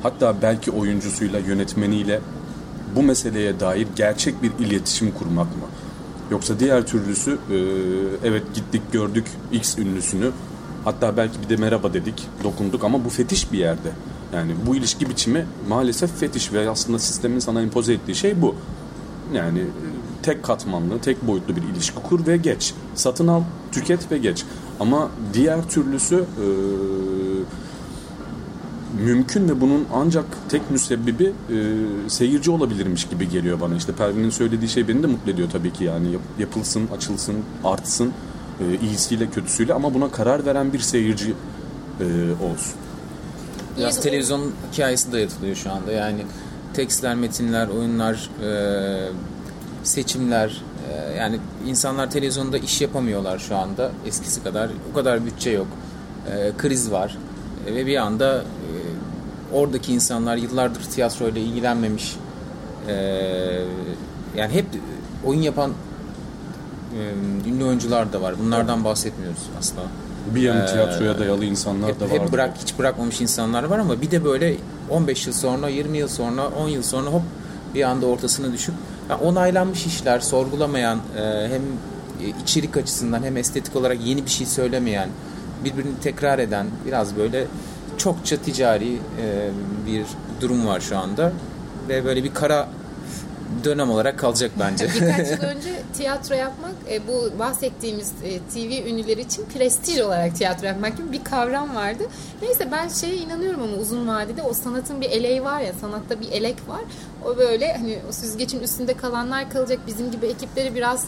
hatta 0.03 0.35
belki 0.42 0.70
oyuncusuyla 0.70 1.38
yönetmeniyle 1.38 2.20
bu 2.97 3.03
meseleye 3.03 3.61
dair 3.61 3.87
gerçek 3.97 4.42
bir 4.42 4.66
iletişim 4.66 5.12
kurmak 5.12 5.47
mı? 5.47 5.66
Yoksa 6.31 6.61
diğer 6.61 6.87
türlüsü 6.87 7.38
evet 8.25 8.42
gittik 8.55 8.83
gördük 8.92 9.27
X 9.53 9.79
ünlüsünü 9.79 10.31
hatta 10.85 11.16
belki 11.16 11.42
bir 11.42 11.49
de 11.49 11.57
merhaba 11.57 11.94
dedik 11.94 12.29
dokunduk 12.44 12.85
ama 12.85 13.05
bu 13.05 13.09
fetiş 13.09 13.53
bir 13.53 13.59
yerde. 13.59 13.90
Yani 14.35 14.53
bu 14.67 14.77
ilişki 14.77 15.09
biçimi 15.09 15.47
maalesef 15.69 16.19
fetiş 16.21 16.53
ve 16.53 16.71
aslında 16.71 16.99
sistemin 16.99 17.39
sana 17.39 17.63
empoze 17.63 17.93
ettiği 17.93 18.15
şey 18.15 18.43
bu. 18.43 18.55
Yani 19.35 19.59
e, 19.59 19.67
tek 20.23 20.43
katmanlı, 20.43 20.99
tek 20.99 21.27
boyutlu 21.27 21.57
bir 21.57 21.63
ilişki 21.63 21.95
kur 21.95 22.27
ve 22.27 22.37
geç. 22.37 22.75
Satın 22.95 23.29
al, 23.29 23.43
tüket 23.73 24.13
ve 24.13 24.19
geç. 24.19 24.45
Ama 24.81 25.11
diğer 25.35 25.69
türlüsü 25.69 26.17
e, 26.17 26.47
mümkün 29.05 29.49
ve 29.49 29.61
bunun 29.61 29.87
ancak 29.95 30.25
tek 30.49 30.71
müsebbibi 30.71 31.25
e, 31.25 31.57
seyirci 32.09 32.51
olabilirmiş 32.51 33.09
gibi 33.09 33.29
geliyor 33.29 33.61
bana. 33.61 33.77
İşte 33.77 33.93
Pervin'in 33.93 34.31
söylediği 34.31 34.69
şey 34.69 34.89
beni 34.89 35.03
de 35.03 35.07
mutlu 35.07 35.31
ediyor 35.33 35.49
tabii 35.53 35.73
ki 35.73 35.85
yani 35.85 36.13
Yap- 36.13 36.23
yapılsın, 36.39 36.89
açılsın, 36.97 37.35
artsın 37.65 38.13
e, 38.61 38.87
iyisiyle 38.87 39.31
kötüsüyle 39.31 39.75
ama 39.75 39.95
buna 39.95 40.11
karar 40.11 40.47
veren 40.47 40.73
bir 40.73 40.79
seyirci 40.79 41.35
e, 42.01 42.05
olsun. 42.45 42.75
Biraz 43.79 44.01
televizyon 44.01 44.53
hikayesi 44.73 45.13
dayatılıyor 45.13 45.57
şu 45.57 45.73
anda. 45.73 45.93
Yani 45.93 46.25
tekstler, 46.75 47.15
metinler, 47.15 47.69
oyunlar, 47.69 48.31
e, 48.45 49.09
seçimler. 49.83 50.63
e, 50.93 51.17
yani 51.17 51.39
insanlar 51.67 52.11
televizyonda 52.11 52.59
iş 52.59 52.81
yapamıyorlar 52.81 53.39
şu 53.39 53.57
anda 53.57 53.91
eskisi 54.07 54.43
kadar. 54.43 54.71
O 54.93 54.95
kadar 54.95 55.27
bütçe 55.27 55.51
yok. 55.51 55.67
E, 56.33 56.53
kriz 56.59 56.91
var. 56.91 57.19
E, 57.67 57.75
ve 57.75 57.87
bir 57.87 57.97
anda 57.97 58.39
e, 58.39 58.45
oradaki 59.53 59.93
insanlar 59.93 60.37
yıllardır 60.37 60.83
tiyatroyla 60.83 61.41
ilgilenmemiş. 61.41 62.17
E, 62.89 62.95
yani 64.37 64.53
hep 64.53 64.67
oyun 65.25 65.43
yapan 65.43 65.71
e, 66.95 67.49
ünlü 67.49 67.65
oyuncular 67.65 68.13
da 68.13 68.23
var. 68.23 68.35
Bunlardan 68.39 68.85
bahsetmiyoruz 68.85 69.43
asla. 69.59 69.83
Bir 70.35 70.41
yanı 70.43 70.63
Ee, 70.63 70.67
tiyatroya 70.67 71.19
dayalı 71.19 71.45
insanlar 71.45 71.91
hep, 71.91 72.01
da 72.01 72.05
var. 72.05 72.11
hep 72.11 72.33
bırak 72.33 72.51
hiç 72.63 72.79
bırakmamış 72.79 73.21
insanlar 73.21 73.65
var 73.65 73.79
ama 73.79 74.03
bir 74.03 74.11
de 74.11 74.25
böyle 74.25 74.57
15 74.91 75.27
yıl 75.27 75.35
sonra, 75.35 75.69
20 75.69 75.99
yıl 75.99 76.09
sonra, 76.09 76.49
10 76.49 76.69
yıl 76.69 76.83
sonra 76.83 77.11
hop 77.11 77.23
bir 77.75 77.83
anda 77.83 78.07
ortasına 78.07 78.53
düşüp 78.53 78.75
yani 79.11 79.23
onaylanmış 79.23 79.87
işler, 79.87 80.21
sorgulamayan 80.21 80.99
e, 81.19 81.21
hem 81.23 81.63
e, 82.27 82.33
içerik 82.43 82.77
açısından 82.77 83.23
hem 83.23 83.37
estetik 83.37 83.77
olarak 83.77 84.07
yeni 84.07 84.25
bir 84.25 84.31
şey 84.31 84.47
söylemeyen, 84.47 85.09
birbirini 85.65 86.01
tekrar 86.03 86.39
eden 86.39 86.67
biraz 86.87 87.17
böyle 87.17 87.47
çokça 87.99 88.37
ticari 88.37 88.93
e, 88.95 89.51
bir 89.87 90.05
durum 90.41 90.67
var 90.67 90.81
şu 90.81 90.99
anda 90.99 91.33
ve 91.89 92.05
böyle 92.05 92.25
bir 92.25 92.35
kara 92.35 92.69
dönem 93.64 93.90
olarak 93.90 94.19
kalacak 94.19 94.51
bence. 94.61 94.88
Birkaç 94.95 95.31
yıl 95.31 95.43
önce 95.43 95.83
tiyatro 95.95 96.35
yapmak 96.35 96.73
e, 96.90 97.09
bu 97.09 97.38
bahsettiğimiz 97.38 98.12
e, 98.25 98.38
TV 98.38 98.88
ünlüleri 98.88 99.21
için 99.21 99.45
prestij 99.55 100.01
olarak 100.01 100.37
tiyatro 100.37 100.67
yapmak 100.67 100.97
gibi 100.97 101.12
bir 101.12 101.25
kavram 101.25 101.75
vardı. 101.75 102.05
Neyse 102.43 102.69
ben 102.73 102.88
şeye 102.88 103.17
inanıyorum 103.17 103.62
ama 103.62 103.77
uzun 103.77 104.09
vadede 104.09 104.43
o 104.43 104.53
sanatın 104.53 105.01
bir 105.01 105.11
eleği 105.11 105.45
var 105.45 105.61
ya 105.61 105.73
sanatta 105.81 106.21
bir 106.21 106.33
elek 106.33 106.69
var. 106.69 106.81
O 107.25 107.37
böyle 107.38 107.73
hani 107.73 107.99
o 108.09 108.12
süzgecin 108.12 108.61
üstünde 108.61 108.95
kalanlar 108.95 109.51
kalacak. 109.51 109.79
Bizim 109.87 110.11
gibi 110.11 110.27
ekipleri 110.27 110.75
biraz 110.75 111.05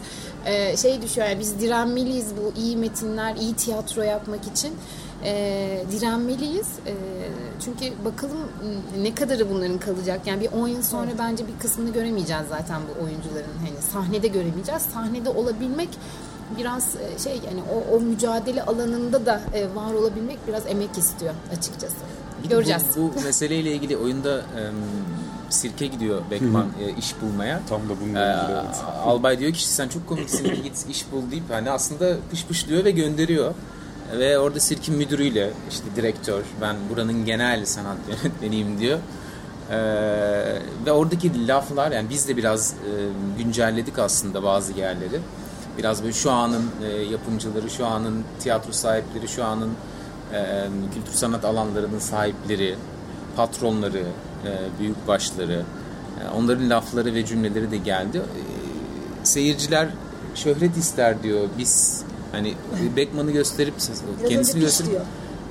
e, 0.47 0.77
şey 0.77 1.03
düşüyor. 1.03 1.29
Yani 1.29 1.41
biz 1.41 1.61
direnmeliyiz 1.61 2.27
bu 2.37 2.61
iyi 2.61 2.77
metinler, 2.77 3.37
iyi 3.37 3.55
tiyatro 3.55 4.03
yapmak 4.03 4.47
için. 4.47 4.75
E, 5.25 5.83
direnmeliyiz. 5.93 6.69
E, 6.87 6.93
çünkü 7.67 8.05
bakalım 8.05 8.39
ne 9.03 9.15
kadarı 9.15 9.51
bunların 9.51 9.79
kalacak. 9.79 10.21
Yani 10.27 10.41
bir 10.41 10.53
10 10.53 10.69
yıl 10.69 10.83
sonra 10.83 11.11
bence 11.19 11.45
bir 11.47 11.59
kısmını 11.63 11.93
göremeyeceğiz 11.93 12.43
zaten 12.49 12.81
bu 12.89 13.05
oyuncuların. 13.05 13.55
Hani 13.59 13.83
sahnede 13.93 14.29
göremeyeceğiz. 14.29 14.83
Sahnede 14.83 15.29
olabilmek 15.29 15.89
biraz 16.59 16.97
e, 16.97 17.19
şey 17.19 17.33
yani 17.33 17.61
o, 17.75 17.97
o 17.97 18.01
mücadele 18.01 18.63
alanında 18.63 19.27
da 19.27 19.41
e, 19.55 19.75
var 19.75 19.93
olabilmek 19.93 20.39
biraz 20.49 20.63
emek 20.67 20.99
istiyor 20.99 21.35
açıkçası. 21.59 21.97
Göreceğiz. 22.51 22.83
Bu, 22.97 23.13
bu 23.19 23.21
meseleyle 23.25 23.73
ilgili 23.73 23.97
oyunda 23.97 24.39
e, 24.39 24.63
sirke 25.51 25.87
gidiyor 25.87 26.23
Beckman 26.31 26.67
e, 26.81 26.99
iş 26.99 27.15
bulmaya. 27.23 27.61
Tam 27.69 27.89
da 27.89 27.93
bununla 28.01 28.21
Ee, 28.21 28.45
ilgili 28.45 28.59
evet. 28.67 28.83
albay 29.05 29.39
diyor 29.39 29.53
ki 29.53 29.69
sen 29.69 29.89
çok 29.89 30.07
komiksin 30.07 30.63
git 30.63 30.87
iş 30.91 31.07
bul 31.13 31.31
deyip 31.31 31.45
hani 31.51 31.71
aslında 31.71 32.17
pış 32.31 32.47
pış 32.47 32.69
diyor 32.69 32.85
ve 32.85 32.91
gönderiyor. 32.91 33.55
Ve 34.13 34.39
orada 34.39 34.61
sirkin 34.61 34.95
müdürüyle 34.97 35.51
işte 35.71 35.85
direktör 35.97 36.43
ben 36.61 36.77
buranın 36.91 37.25
genel 37.25 37.67
sanat 37.67 37.97
yönetmeniyim 38.09 38.79
diyor. 38.81 38.99
Ee, 39.71 39.77
ve 40.87 40.93
oradaki 40.93 41.49
laflar 41.49 41.93
yani 41.93 42.11
biz 42.11 42.29
de 42.29 42.37
biraz 42.37 42.71
e, 42.71 43.43
güncelledik 43.43 43.99
aslında 43.99 44.43
bazı 44.43 44.73
yerleri. 44.73 45.21
Biraz 45.79 46.03
böyle 46.03 46.13
şu 46.13 46.31
anın 46.31 46.71
e, 46.85 46.87
yapımcıları, 46.87 47.71
şu 47.71 47.87
anın 47.87 48.25
tiyatro 48.41 48.73
sahipleri, 48.73 49.29
şu 49.29 49.45
anın 49.45 49.71
e, 50.33 50.69
kültür 50.95 51.13
sanat 51.13 51.45
alanlarının 51.45 51.99
sahipleri, 51.99 52.77
patronları, 53.37 54.03
e, 54.45 54.51
büyük 54.81 55.09
başları, 55.09 55.63
e, 56.21 56.29
onların 56.37 56.71
lafları 56.71 57.15
ve 57.15 57.27
cümleleri 57.27 57.71
de 57.71 57.77
geldi. 57.77 58.19
E, 58.19 58.41
seyirciler 59.27 59.89
şöhret 60.35 60.77
ister 60.77 61.23
diyor. 61.23 61.49
Biz 61.59 62.03
hani 62.37 62.55
Beckman'ı 62.97 63.31
gösterip 63.31 63.75
Biraz 63.79 64.31
kendisini 64.31 64.61
gösterip 64.61 64.91
diyor. 64.91 65.03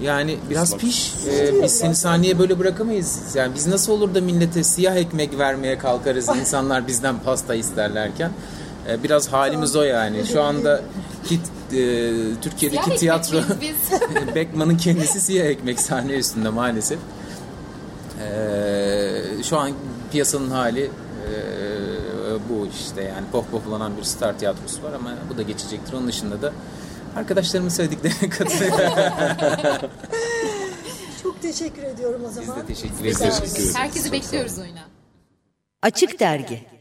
Yani 0.01 0.37
biraz 0.49 0.77
piş. 0.77 1.13
Ee, 1.27 1.63
biz 1.63 1.77
seni 1.77 1.95
sahneye 1.95 2.39
böyle 2.39 2.59
bırakamayız. 2.59 3.35
Yani 3.35 3.55
biz 3.55 3.67
nasıl 3.67 3.91
olur 3.91 4.15
da 4.15 4.21
millete 4.21 4.63
siyah 4.63 4.95
ekmek 4.95 5.37
vermeye 5.37 5.77
kalkarız 5.77 6.29
insanlar 6.39 6.87
bizden 6.87 7.19
pasta 7.19 7.55
isterlerken. 7.55 8.31
Ee, 8.89 9.03
biraz 9.03 9.27
halimiz 9.27 9.75
o 9.75 9.83
yani. 9.83 10.25
Şu 10.25 10.43
anda 10.43 10.81
ki, 11.23 11.35
e, 11.35 12.11
Türkiye'deki 12.41 12.83
Siyah 12.83 12.97
tiyatro? 12.97 13.37
Beckman'ın 14.35 14.77
kendisi 14.77 15.21
siyah 15.21 15.45
ekmek 15.45 15.79
sahne 15.79 16.13
üstünde 16.13 16.49
maalesef. 16.49 16.99
Ee, 18.21 19.21
şu 19.43 19.57
an 19.57 19.71
piyasanın 20.11 20.49
hali 20.49 20.83
e, 20.83 20.89
bu 22.49 22.67
işte 22.67 23.01
yani 23.03 23.27
pohpohlanan 23.31 23.97
bir 23.97 24.03
star 24.03 24.39
tiyatrosu 24.39 24.83
var 24.83 24.93
ama 24.93 25.13
bu 25.29 25.37
da 25.37 25.41
geçecektir. 25.41 25.93
Onun 25.93 26.07
dışında 26.07 26.41
da 26.41 26.53
arkadaşlarımın 27.15 27.69
söylediklerine 27.69 28.29
katılıyorum. 28.37 29.89
Çok 31.23 31.41
teşekkür 31.41 31.83
ediyorum 31.83 32.21
o 32.25 32.29
zaman. 32.31 32.57
de 32.59 32.67
Biz 32.69 32.83
ederiz. 33.01 33.17
teşekkür 33.19 33.51
ederiz. 33.51 33.75
Herkesi 33.77 34.11
bekliyoruz 34.11 34.59
oyuna. 34.59 34.83
Açık 35.81 36.19
Dergi 36.19 36.74